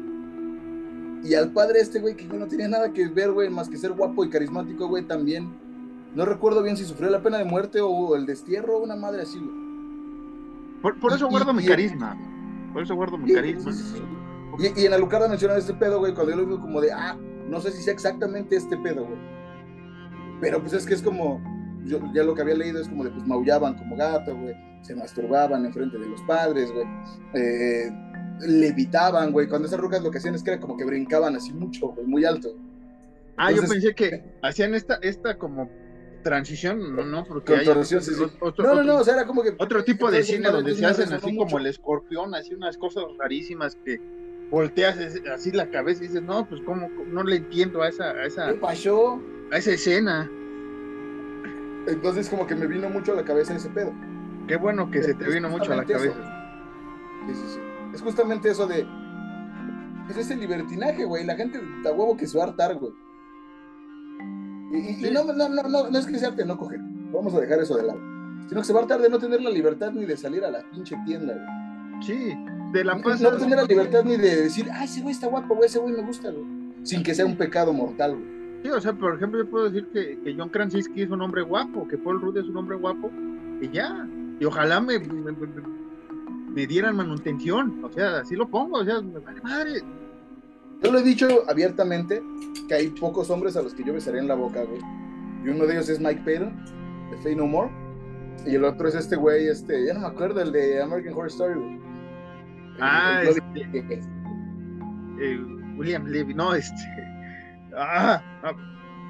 [1.23, 3.91] Y al padre este, güey, que no tenía nada que ver, güey, más que ser
[3.93, 5.49] guapo y carismático, güey, también.
[6.15, 9.23] No recuerdo bien si sufrió la pena de muerte o el destierro o una madre
[9.23, 9.67] así, güey.
[10.81, 12.15] Por, eso guardo mi carisma.
[12.71, 13.71] Por eso guardo mi carisma.
[14.59, 17.17] y, en Alucarda mencionan este pedo, güey, cuando yo lo digo como de, ah,
[17.49, 19.19] no sé si sea exactamente este pedo, güey.
[20.39, 21.41] Pero pues es que es como,
[21.85, 24.55] yo ya lo que había leído es como de, pues maullaban como gato, güey,
[24.87, 26.85] se masturbaban en frente de los padres, güey.
[27.33, 27.91] Eh,
[28.41, 29.47] levitaban, güey.
[29.47, 32.07] Cuando esas rucas lo que hacían es que era como que brincaban así mucho, güey,
[32.07, 32.55] muy alto.
[33.35, 35.69] Ah, yo pensé que hacían esta, esta como
[36.23, 37.81] transición, no, no, porque hay otro,
[38.57, 41.13] no, no, no, o sea, era como que otro tipo de cine donde se hacen
[41.13, 44.01] así como el escorpión, así unas cosas rarísimas que
[44.49, 44.97] volteas
[45.33, 48.47] así la cabeza y dices, no, pues como no le entiendo a esa, a esa,
[48.49, 49.21] ¿Qué pasó?
[49.51, 50.29] A esa escena.
[51.87, 53.93] Entonces como que me vino mucho a la cabeza ese pedo.
[54.47, 55.91] Qué bueno que se te vino mucho a la eso.
[55.93, 56.15] cabeza.
[57.27, 57.59] Sí, sí, sí.
[57.93, 58.85] Es justamente eso de.
[60.09, 61.25] Es ese libertinaje, güey.
[61.25, 62.93] La gente da huevo que se va a hartar, güey.
[64.71, 66.79] Y, y- no, no, no, no, no es que sea arte no coger.
[67.11, 67.99] Vamos a dejar eso de lado.
[68.47, 70.51] Sino que se va a hartar de no tener la libertad ni de salir a
[70.51, 72.03] la pinche tienda, güey.
[72.03, 72.37] Sí,
[72.73, 73.19] de la No, paz.
[73.21, 75.93] no tener la libertad ni de decir, ah, ese güey está guapo, güey, ese güey
[75.93, 76.45] me gusta, güey.
[76.83, 78.37] Sin que sea un pecado mortal, güey.
[78.63, 81.41] Sí, o sea, por ejemplo, yo puedo decir que, que John Krasinski es un hombre
[81.41, 83.09] guapo, que Paul Rudd es un hombre guapo,
[83.61, 84.07] y ya.
[84.39, 89.41] Y ojalá me, me, dieran manutención, o sea, así lo pongo, o sea, me vale
[89.41, 89.81] madre.
[90.83, 92.21] Yo lo he dicho abiertamente
[92.67, 94.81] que hay pocos hombres a los que yo besaría en la boca, güey.
[95.43, 96.53] Y uno de ellos es Mike Patton,
[97.11, 97.71] de Fey No More.
[98.45, 101.27] Y el otro es este güey, este, ya no me acuerdo, el de American Horror
[101.27, 101.73] Story, güey.
[101.75, 101.81] El-
[102.79, 104.01] Ah, el este,
[105.19, 105.39] eh,
[105.77, 106.75] William Levy, no, este.
[107.75, 108.51] Ah, ah,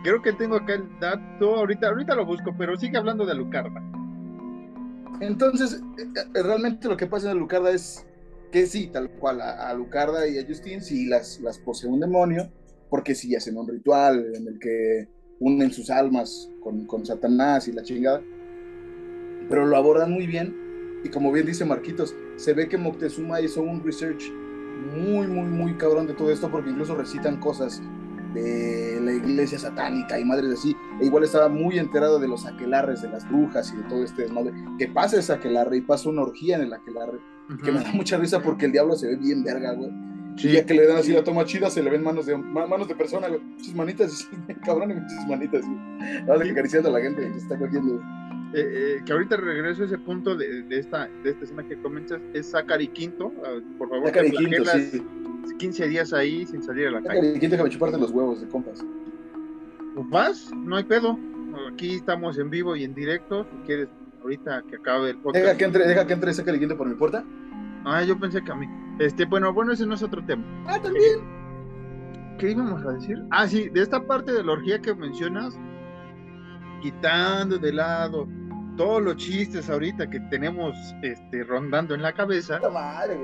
[0.04, 3.82] creo que tengo acá el dato, ahorita, ahorita lo busco, pero sigue hablando de Alucarda.
[5.22, 8.06] Entonces, eh, realmente lo que pasa en Alucarda es
[8.52, 12.00] que sí, tal cual, a, a Alucarda y a Justin sí las, las posee un
[12.00, 12.50] demonio,
[12.90, 15.08] porque sí hacen un ritual en el que
[15.40, 18.22] unen sus almas con, con Satanás y la chingada,
[19.50, 20.56] pero lo abordan muy bien.
[21.04, 24.32] Y como bien dice Marquitos, se ve que Moctezuma hizo un research
[24.96, 27.82] muy, muy, muy cabrón de todo esto, porque incluso recitan cosas
[28.42, 33.02] de la iglesia satánica y madres así, e igual estaba muy enterado de los aquelarres,
[33.02, 36.22] de las brujas y de todo este desmadre, que pasa ese aquelarre y pasa una
[36.24, 37.20] orgía en el aquelarre,
[37.64, 39.90] que me da mucha risa porque el diablo se ve bien verga, güey.
[40.40, 42.68] Y ya que le dan así la toma chida, se le ven manos de ma-
[42.68, 43.42] manos de persona, güey.
[43.58, 44.30] Sus manitas,
[44.66, 46.44] cabrón, y sus manitas, güey.
[46.44, 46.50] Sí.
[46.52, 47.96] acariciando a la gente que se está cogiendo.
[47.96, 48.00] Eh,
[48.62, 52.20] eh, que ahorita regreso a ese punto de, de esta, de esta escena que comentas,
[52.34, 55.04] es Zachary Quinto, ah, por favor, Zachary Quinto, sí.
[55.58, 57.22] 15 días ahí sin salir a la calle.
[57.22, 58.86] Zachary Quinto, déjame chuparte los huevos de compas.
[59.96, 61.18] Vas, no hay pedo.
[61.72, 63.46] Aquí estamos en vivo y en directo.
[63.50, 63.90] Si quieres,
[64.22, 65.44] ahorita que acabe el podcast.
[65.44, 67.24] Deja que entre, deja que entre Zachary Quinto por mi puerta.
[67.86, 68.68] Ah, yo pensé que a mí.
[69.00, 70.44] Este, bueno, bueno, ese no es otro tema.
[70.68, 71.20] Ah, también.
[72.38, 73.24] ¿Qué íbamos a decir?
[73.32, 75.58] Ah, sí, de esta parte de la orgía que mencionas,
[76.82, 78.28] quitando de lado
[78.78, 83.18] todos los chistes ahorita que tenemos este, rondando en la cabeza, Puta madre,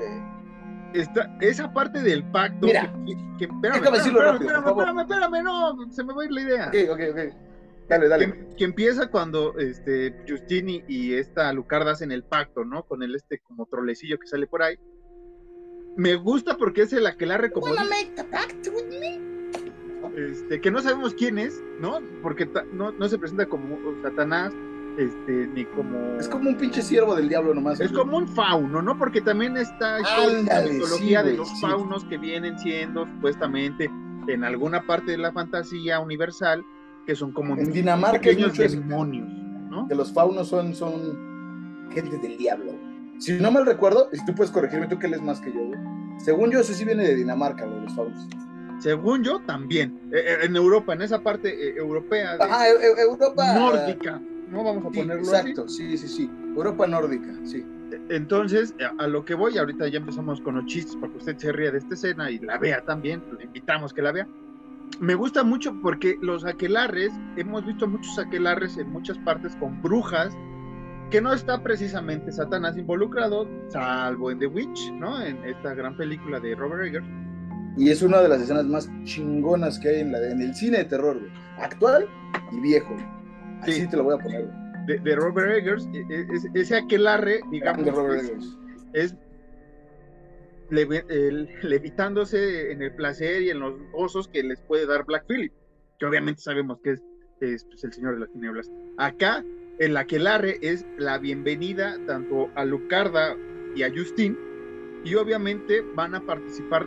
[0.93, 2.67] está esa parte del pacto.
[2.67, 6.25] Mira, que, que- espérame, déjame decirlo espérame, rápido, espérame, espérame, no, se me va a
[6.25, 6.67] ir la idea.
[6.67, 7.35] Ok, ok, ok.
[7.87, 8.25] Dale, dale.
[8.31, 12.83] Que, que empieza cuando este, Justini y esta Lucarda hacen el pacto, ¿no?
[12.83, 14.77] Con el este como trolecillo que sale por ahí.
[15.95, 19.33] Me gusta porque es el aquelarre como make the pact with me?
[20.17, 21.99] este, que no sabemos quién es, ¿no?
[22.21, 24.53] Porque no, no se presenta como Satanás,
[24.97, 26.17] este, ni como...
[26.19, 27.79] Es como un pinche siervo del diablo nomás.
[27.79, 28.97] Es como un fauno, ¿no?
[28.97, 31.55] Porque también está esta Ándale, mitología sí, de los sí.
[31.61, 33.89] faunos que vienen siendo supuestamente
[34.27, 36.63] en alguna parte de la fantasía universal,
[37.05, 39.27] que son como En Dinamarca pequeños demonios,
[39.69, 39.87] ¿no?
[39.87, 42.73] que los faunos son, son gente del diablo.
[43.19, 45.79] Si no mal recuerdo, y tú puedes corregirme, tú que lees más que yo, güey.
[46.17, 48.27] Según yo, eso sí viene de Dinamarca, lo de los faunos.
[48.79, 49.99] Según yo, también.
[50.11, 53.53] Eh, eh, en Europa, en esa parte eh, europea, Ajá, Europa.
[53.53, 54.21] nórdica,
[54.53, 54.63] ¿no?
[54.63, 56.31] Vamos a Sí, ponerlo exacto, sí, sí, sí.
[56.55, 57.65] Europa nórdica, sí.
[57.65, 57.65] así.
[58.09, 61.37] Entonces, a, a lo que voy, ahorita ya empezamos con los chistes para que usted
[61.37, 64.27] se ría de esta escena y la vea también, le invitamos que la vea.
[64.99, 70.35] Me gusta mucho porque los aquelarres, hemos visto muchos aquelarres en muchas partes con brujas,
[71.09, 75.21] que no está precisamente Satanás involucrado, salvo en The Witch, ¿no?
[75.21, 77.05] En esta gran película de Robert Eggers.
[77.77, 80.79] Y es una de las escenas más chingonas que hay en, la, en el cine
[80.79, 81.31] de terror, güey.
[81.59, 82.07] Actual
[82.51, 82.95] y viejo.
[83.63, 83.89] Así Sí.
[83.89, 84.45] te lo voy a poner.
[84.85, 88.57] De, de Robert Eggers, e- e- es- ese aquelarre, digamos, De Robert es- Eggers.
[88.93, 89.15] es
[90.69, 95.25] leve- el- levitándose en el placer y en los gozos que les puede dar Black
[95.27, 95.53] Phillip,
[95.99, 97.03] que obviamente sabemos que es,
[97.41, 98.71] es, pues, el Señor de las Tinieblas.
[98.97, 99.43] Acá,
[99.79, 103.35] el aquelarre es la bienvenida tanto a Lucarda
[103.75, 104.37] y a Justin,
[105.03, 106.85] y obviamente van a participar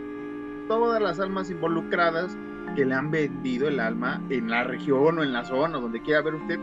[0.67, 2.35] todas las almas involucradas
[2.75, 6.21] que le han vendido el alma en la región o en la zona, donde quiera
[6.21, 6.59] ver usted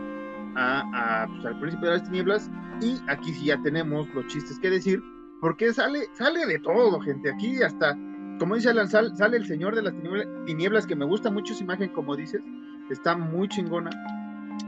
[0.55, 2.49] a, pues, al príncipe de las tinieblas.
[2.81, 5.01] Y aquí sí ya tenemos los chistes que decir,
[5.41, 7.31] porque sale, sale de todo, gente.
[7.31, 7.97] Aquí hasta,
[8.39, 11.53] como dice Alan, sal- sale el señor de las tiniebla- tinieblas, que me gusta mucho
[11.53, 12.41] esa imagen, como dices,
[12.89, 13.89] está muy chingona.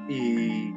[0.09, 0.73] Y,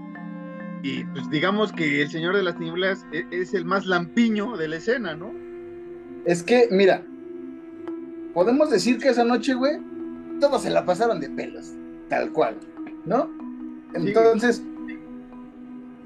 [0.83, 4.69] y pues digamos que el señor de las tinieblas e- es, el más lampiño de
[4.69, 5.33] la escena, ¿no?
[6.25, 7.03] Es que, mira,
[8.35, 9.79] podemos decir que esa noche, güey,
[10.41, 11.73] todos se la pasaron de pelos,
[12.09, 12.57] tal cual,
[13.05, 13.29] ¿no?
[13.95, 14.63] Entonces,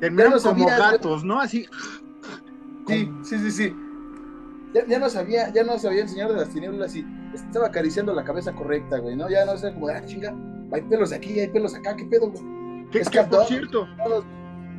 [0.00, 1.40] no como gatos, ¿no?
[1.40, 1.66] Así.
[2.86, 3.76] sí, sí, sí, sí.
[4.74, 8.12] Ya, ya no sabía, ya no sabía el señor de las tinieblas y estaba acariciando
[8.12, 9.30] la cabeza correcta, güey, ¿no?
[9.30, 10.34] Ya no sé, como, ah, chinga,
[10.72, 12.90] hay pelos aquí, hay pelos acá, ¿qué pedo, güey?
[12.90, 14.24] Que, Es que, que por cierto, Todos,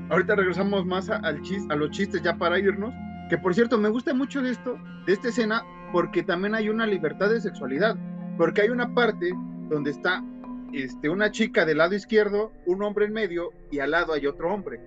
[0.09, 2.93] ahorita regresamos más al chis, a los chistes ya para irnos.
[3.29, 4.77] Que por cierto, me gusta mucho de esto,
[5.07, 7.95] de esta escena, porque también hay una libertad de sexualidad.
[8.37, 9.31] Porque hay una parte
[9.69, 10.23] donde está
[10.73, 14.53] este, una chica del lado izquierdo, un hombre en medio y al lado hay otro
[14.53, 14.79] hombre.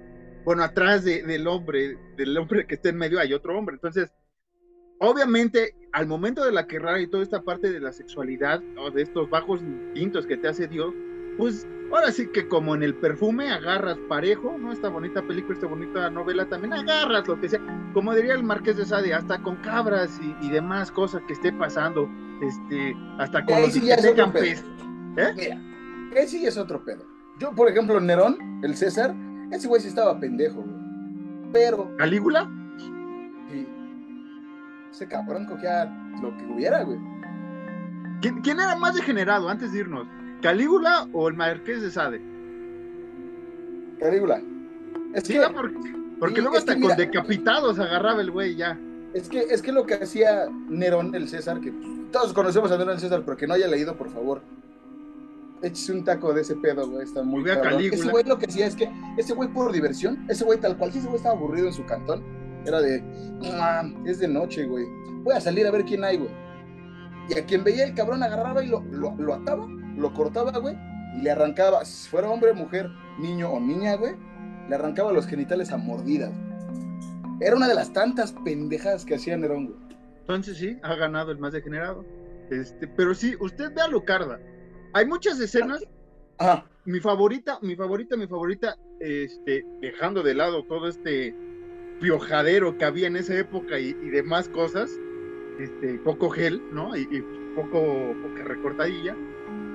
[0.45, 3.75] Bueno, atrás del hombre, del hombre que está en medio hay otro hombre.
[3.75, 4.13] Entonces,
[4.99, 9.03] obviamente, al momento de la querrá y toda esta parte de la sexualidad o de
[9.03, 10.95] estos bajos instintos que te hace Dios,
[11.39, 14.73] pues ahora sí que como en el perfume agarras parejo, ¿no?
[14.73, 17.61] Esta bonita película, esta bonita novela también agarras lo que sea,
[17.95, 22.11] como diría el Marqués de Sade, hasta con cabras y, demás cosas que esté pasando,
[22.43, 24.63] este, hasta con los que tengan pez.
[25.17, 25.33] ¿Eh?
[25.35, 25.63] Mira,
[26.15, 27.07] ese es otro pedo.
[27.39, 29.15] Yo, por ejemplo, Nerón, el César,
[29.53, 30.77] ese güey sí estaba pendejo, güey.
[31.53, 31.97] Pero.
[31.97, 32.51] ¿Calígula?
[33.49, 33.67] Sí.
[34.91, 35.85] Ese cabrón cogía
[36.21, 36.99] lo que hubiera, güey.
[38.21, 40.09] ¿Quién, ¿Quién era más degenerado antes de irnos?
[40.43, 42.21] ¿Calígula o el Marqués de Sade?
[43.99, 44.41] Calígula.
[45.15, 45.41] Es que,
[46.19, 48.79] porque, luego hasta con decapitados agarraba el güey ya.
[49.15, 51.73] Es que, es que lo que hacía Nerón, el César, que
[52.13, 54.43] todos conocemos a Nerón el César, pero que no haya leído, por favor,
[55.63, 57.43] échese un taco de ese pedo, güey, está muy
[57.91, 60.93] Ese güey lo que hacía es que, ese güey por diversión, ese güey tal cual,
[60.93, 62.23] si ese güey estaba aburrido en su cantón,
[62.67, 63.03] era de,
[64.05, 64.85] es de noche, güey,
[65.23, 66.31] voy a salir a ver quién hay, güey.
[67.29, 69.67] Y a quien veía el cabrón agarraba y lo, lo, lo ataba
[69.99, 70.77] lo cortaba, güey,
[71.17, 74.15] y le arrancaba, si fuera hombre, mujer, niño o niña, güey,
[74.69, 76.33] le arrancaba los genitales a mordidas.
[77.41, 79.79] Era una de las tantas pendejadas que hacía Nerón, güey.
[80.21, 82.05] Entonces sí, ha ganado el más degenerado.
[82.51, 84.39] Este, pero sí, usted ve a Lucarda.
[84.93, 85.85] Hay muchas escenas.
[86.39, 86.65] Ah.
[86.85, 91.35] Mi favorita, mi favorita, mi favorita, este, dejando de lado todo este
[92.01, 94.91] piojadero que había en esa época y, demás cosas,
[95.59, 96.97] este, poco gel, ¿no?
[96.97, 99.17] Y, y poco, poca recortadilla.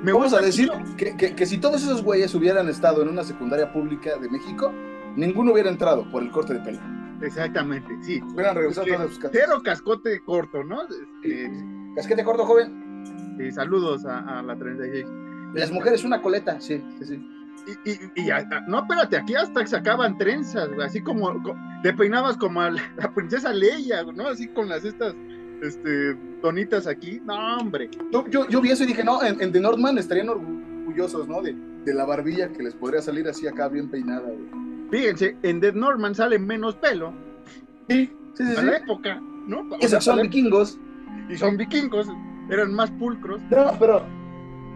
[0.03, 4.17] Me Vamos a decir que, si todos esos güeyes hubieran estado en una secundaria pública
[4.17, 4.71] de México,
[5.15, 6.79] ninguno hubiera entrado por el corte de pelo.
[7.21, 8.21] Exactamente, sí.
[8.21, 10.81] Hubieran regresado todas sus Cero cascote corto, ¿no?
[11.23, 11.49] Eh,
[11.95, 13.03] Casquete corto, joven.
[13.37, 15.05] Sí, saludos a, la 36.
[15.53, 17.29] Las mujeres una coleta, sí, sí, sí.
[17.85, 18.29] Y, y, y
[18.67, 21.41] no, espérate, aquí hasta sacaban trenzas, así como,
[21.81, 24.27] te peinabas como a la, princesa Leia, ¿no?
[24.27, 25.15] Así con las estas
[25.63, 27.21] este, tonitas aquí.
[27.25, 27.89] No, hombre.
[28.11, 31.41] Yo, yo, vi eso y dije, no, en, The Northman estarían orgullosos, ¿no?
[31.41, 31.55] De,
[31.85, 34.29] de, la barbilla que les podría salir así acá bien peinada,
[34.91, 37.13] Fíjense, en The Northman sale menos pelo.
[37.89, 38.55] Sí, sí, sí.
[38.57, 39.67] A la época, ¿no?
[39.79, 40.77] Esos son vikingos.
[41.29, 42.07] Y son vikingos,
[42.49, 43.41] eran más pulcros.
[43.49, 44.05] No, pero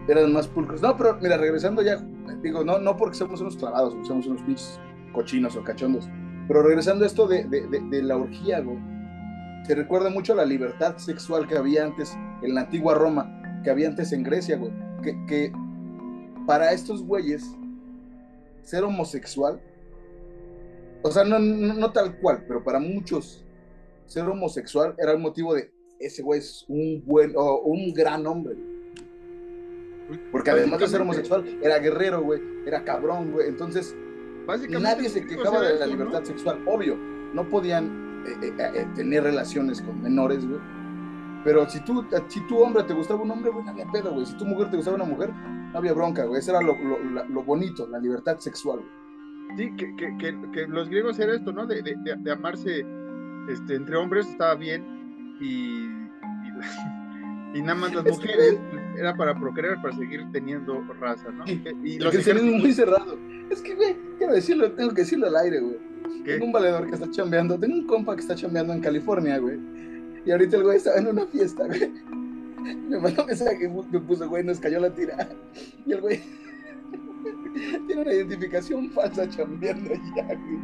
[0.08, 0.82] eran más pulcros.
[0.82, 2.02] No, pero mira, regresando ya,
[2.42, 4.80] digo, no, no porque somos unos clavados, somos unos pinches
[5.12, 6.08] cochinos o cachondos,
[6.48, 8.78] pero regresando a esto de, de, de la orgía, güey
[9.66, 13.70] te recuerda mucho a la libertad sexual que había antes en la antigua Roma, que
[13.70, 14.72] había antes en Grecia, güey.
[15.02, 15.52] Que,
[16.46, 17.44] para estos güeyes,
[18.62, 19.60] ser homosexual,
[21.02, 23.44] o sea, no, no, tal cual, pero para muchos,
[24.06, 28.56] ser homosexual era el motivo de ese güey es un buen o un gran hombre.
[30.32, 33.48] Porque además de ser homosexual, era guerrero, güey, era cabrón, güey.
[33.48, 33.94] Entonces,
[34.80, 36.96] nadie se quejaba de la libertad sexual, obvio.
[37.34, 40.60] No podían eh, eh, eh, tener relaciones con menores, güey.
[41.44, 44.26] Pero si tú, si tu hombre te gustaba un hombre, güey, no había pedo, güey.
[44.26, 46.40] Si tu mujer te gustaba una mujer, no había bronca, güey.
[46.40, 48.80] Eso era lo, bonito, la libertad sexual,
[49.56, 51.66] Sí, que, los griegos era esto, ¿no?
[51.66, 51.80] De,
[52.30, 52.84] amarse
[53.48, 54.84] este, entre hombres estaba bien
[55.40, 55.88] y,
[57.54, 58.58] nada más las mujeres
[58.96, 61.44] era para procrear, para seguir teniendo raza, ¿no?
[61.46, 63.16] y, es muy cerrado.
[63.50, 65.78] Es que, güey, quiero decirlo, tengo que decirlo al aire, güey.
[66.24, 69.58] Tengo un valedor que está chambeando, tengo un compa que está chambeando en California, güey.
[70.26, 71.90] Y ahorita el güey estaba en una fiesta, güey.
[72.88, 75.28] Me mandó un mensaje que me puso, güey, nos cayó la tira.
[75.86, 76.20] Y el güey
[77.86, 80.58] tiene una identificación falsa chambeando ya, güey.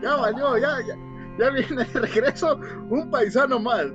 [0.00, 0.96] Ya valió, ya, ya.
[1.38, 3.86] Ya viene de regreso un paisano más.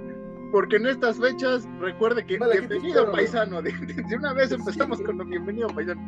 [0.51, 3.61] Porque en estas fechas, recuerde que bienvenido paisano.
[3.63, 3.73] De,
[4.15, 6.01] una vez empezamos con lo bienvenido paisano.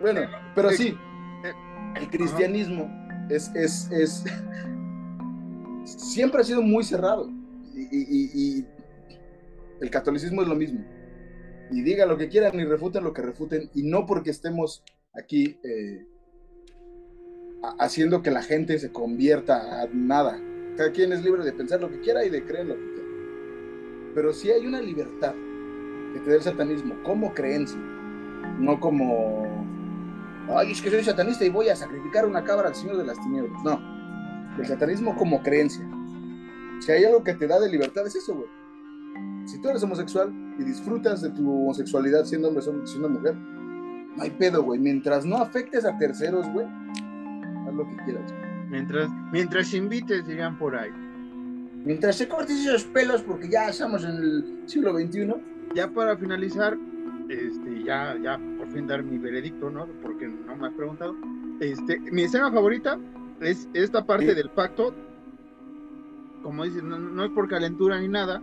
[0.00, 0.20] Bueno,
[0.54, 0.96] pero sí,
[1.96, 2.90] el cristianismo
[3.28, 4.24] es, es, es,
[5.84, 7.30] siempre ha sido muy cerrado
[7.74, 8.64] y,
[9.80, 10.84] el catolicismo es lo mismo.
[11.70, 15.58] Y diga lo que quieran y refuten lo que refuten y no porque estemos aquí
[15.64, 16.06] eh,
[17.78, 20.38] haciendo que la gente se convierta a nada.
[20.76, 23.08] Cada quien es libre de pensar lo que quiera y de creer lo que quiera.
[24.14, 25.34] Pero sí hay una libertad
[26.12, 27.78] que te da el satanismo como creencia,
[28.58, 29.64] no como
[30.50, 33.18] ay, es que soy satanista y voy a sacrificar una cabra al Señor de las
[33.20, 33.62] Tinieblas.
[33.64, 33.80] No,
[34.58, 35.88] el satanismo como creencia.
[36.80, 38.48] Si hay algo que te da de libertad es eso, güey.
[39.46, 44.30] Si tú eres homosexual y disfrutas de tu homosexualidad siendo hombre, siendo mujer, no hay
[44.30, 44.80] pedo, güey.
[44.80, 48.32] Mientras no afectes a terceros, güey, haz lo que quieras.
[48.74, 50.90] Mientras, mientras invites, dirían por ahí.
[51.84, 55.32] Mientras se cortes esos pelos, porque ya estamos en el siglo XXI.
[55.76, 56.76] Ya para finalizar,
[57.28, 59.86] este, ya, ya por fin dar mi veredicto, ¿no?
[60.02, 61.14] Porque no me has preguntado.
[61.60, 62.98] Este, mi escena favorita
[63.40, 64.34] es esta parte Sí.
[64.34, 64.92] del pacto.
[66.42, 68.42] Como dices, no, no es por calentura ni nada,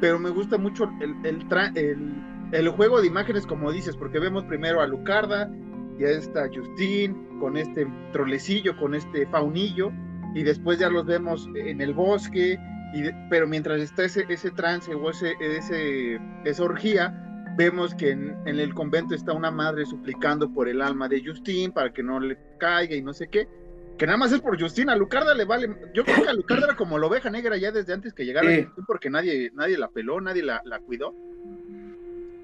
[0.00, 1.46] pero me gusta mucho el, el,
[1.76, 2.14] el,
[2.52, 5.50] el juego de imágenes, como dices, porque vemos primero a Lucarda
[5.98, 9.90] y a esta Justin con este trolecillo, con este faunillo,
[10.34, 12.58] y después ya los vemos en el bosque,
[12.94, 17.22] y de- pero mientras está ese, ese trance o ese, ese, esa orgía,
[17.56, 21.72] vemos que en, en el convento está una madre suplicando por el alma de Justin
[21.72, 23.48] para que no le caiga y no sé qué.
[23.96, 25.74] Que nada más es por Justin, a Lucarda le vale.
[25.94, 28.50] Yo creo que a Lucarda era como la oveja negra ya desde antes que llegara
[28.50, 28.64] Sí.
[28.64, 31.14] Justin, porque nadie, nadie la peló, nadie la, la cuidó.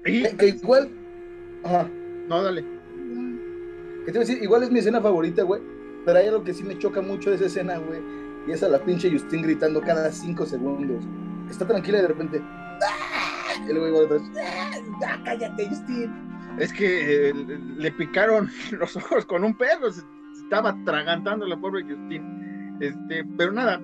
[0.05, 0.89] Y, Que, que igual.
[1.63, 1.87] Ajá.
[2.27, 2.63] no, dale.
[4.05, 4.43] ¿Qué te iba a decir?
[4.43, 5.61] Igual es mi escena favorita, güey.
[6.05, 8.01] Pero hay algo que sí me choca mucho de esa escena, güey.
[8.47, 11.05] Y es a la pinche Justin gritando cada cinco segundos.
[11.49, 12.41] Está tranquila y de repente.
[12.43, 13.53] ¡ah!
[13.67, 14.21] Y luego igual.
[14.45, 14.71] ¡ah!
[15.01, 16.11] ¡Ya, cállate, Justin!
[16.59, 20.01] Es que eh, le picaron los ojos con un perro, se
[20.33, 22.77] estaba atragantando la pobre Justin.
[22.81, 23.79] Este, pero nada,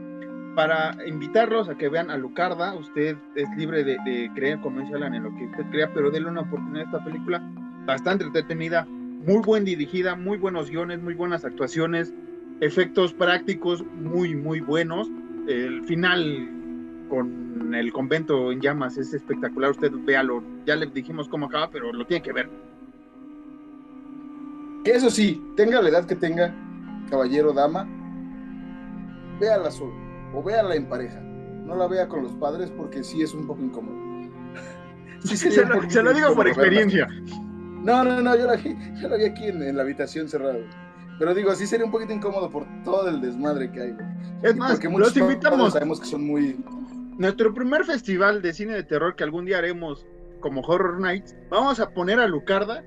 [0.55, 4.95] para invitarlos a que vean a Lucarda, usted es libre de, de creer, como dice
[4.95, 7.39] Alan, en lo que usted crea, pero denle una oportunidad a esta película,
[7.85, 8.85] bastante entretenida,
[9.19, 12.13] muy buen dirigida, muy buenos guiones, muy buenas actuaciones,
[12.61, 15.09] efectos prácticos muy, muy buenos.
[15.47, 16.49] El final
[17.09, 21.91] con el convento en llamas es espectacular, usted véalo, ya le dijimos cómo acaba, pero
[21.91, 22.49] lo tiene que ver.
[24.83, 26.55] Que eso sí, tenga la edad que tenga,
[27.09, 27.87] caballero, dama,
[29.39, 29.93] véala solo.
[30.33, 31.19] O véala en pareja.
[31.19, 33.97] No la vea con los padres porque sí es un poco incómodo.
[35.21, 37.09] Sí se, lo, poquito se lo digo por verla.
[37.83, 40.57] No, no, no, yo la vi, yo la vi aquí en, en la habitación cerrada.
[41.17, 43.91] Pero digo, sí sería un poquito incómodo por todo el desmadre que hay.
[43.91, 44.05] güey.
[44.43, 45.73] Es más, porque muchos los invitamos.
[45.73, 46.57] sabemos que son muy.
[47.17, 50.05] Nuestro primer festival de cine de terror que algún día haremos
[50.39, 52.83] como Horror Nights, vamos a poner a Lucarda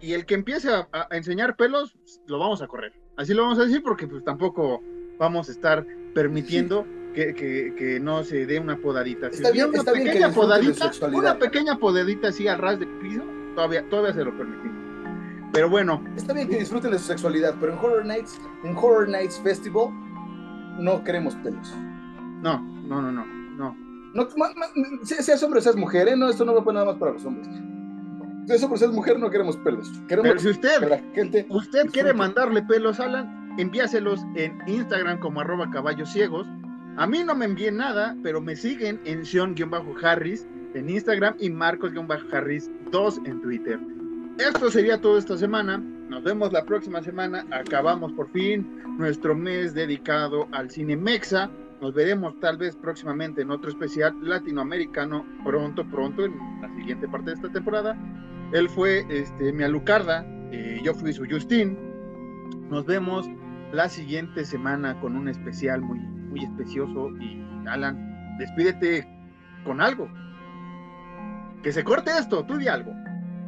[0.00, 1.96] y el que empiece a, a enseñar pelos,
[2.26, 2.92] lo vamos a correr.
[3.16, 4.82] Así lo vamos a decir porque pues tampoco
[5.18, 6.84] vamos a estar permitiendo
[7.14, 9.28] que, que- que no se dé una podadita.
[9.28, 12.56] Está bien, hubiera está bien que pequeña de su podadita, una pequeña podadita así a
[12.56, 13.22] ras de piso,
[13.56, 14.76] todavía, todavía se lo permitimos.
[15.52, 19.08] Pero bueno, Está bien que disfruten de su sexualidad, pero en Horror Nights, en Horror
[19.08, 19.88] Nights Festival,
[20.78, 21.74] no queremos pelos.
[22.42, 23.24] no, no, no, no,
[23.56, 23.76] no.
[24.14, 24.66] No, ma- ma-
[25.02, 26.16] se- seas hombre o seas mujer, ¿eh?
[26.16, 27.48] No, esto no va nada más para los hombres.
[28.46, 29.90] Seas hombre o seas mujer, no queremos pelos.
[30.08, 31.46] Queremos Pero si usted que la gente.
[31.50, 36.46] usted quiere mandarle pelos, Alan, envíaselos en Instagram como arroba caballos ciegos.
[36.96, 40.46] A mí no me envíen nada, pero me siguen en Sean-Harris
[40.76, 43.80] en Instagram y Marcos-Harris 2 en Twitter.
[44.38, 45.78] Esto sería todo esta semana.
[45.78, 47.46] Nos vemos la próxima semana.
[47.50, 51.50] Acabamos por fin nuestro mes dedicado al cine mexa.
[51.80, 57.30] Nos veremos tal vez próximamente en otro especial latinoamericano pronto, pronto, en la siguiente parte
[57.30, 57.96] de esta temporada.
[58.52, 61.76] Él fue este, mi Alucarda, eh, yo fui su Justin.
[62.70, 63.26] Nos vemos
[63.72, 67.10] la siguiente semana con un especial muy, muy especioso.
[67.18, 69.06] Y Alan, despídete
[69.64, 70.08] con algo.
[71.66, 72.92] Que se corte esto, tú di algo.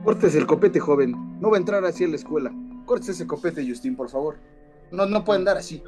[0.02, 1.14] Cortes el copete, joven.
[1.40, 2.50] No va a entrar así en la escuela.
[2.84, 4.38] Cortes ese copete, Justin, por favor.
[4.90, 5.84] No, no pueden dar así.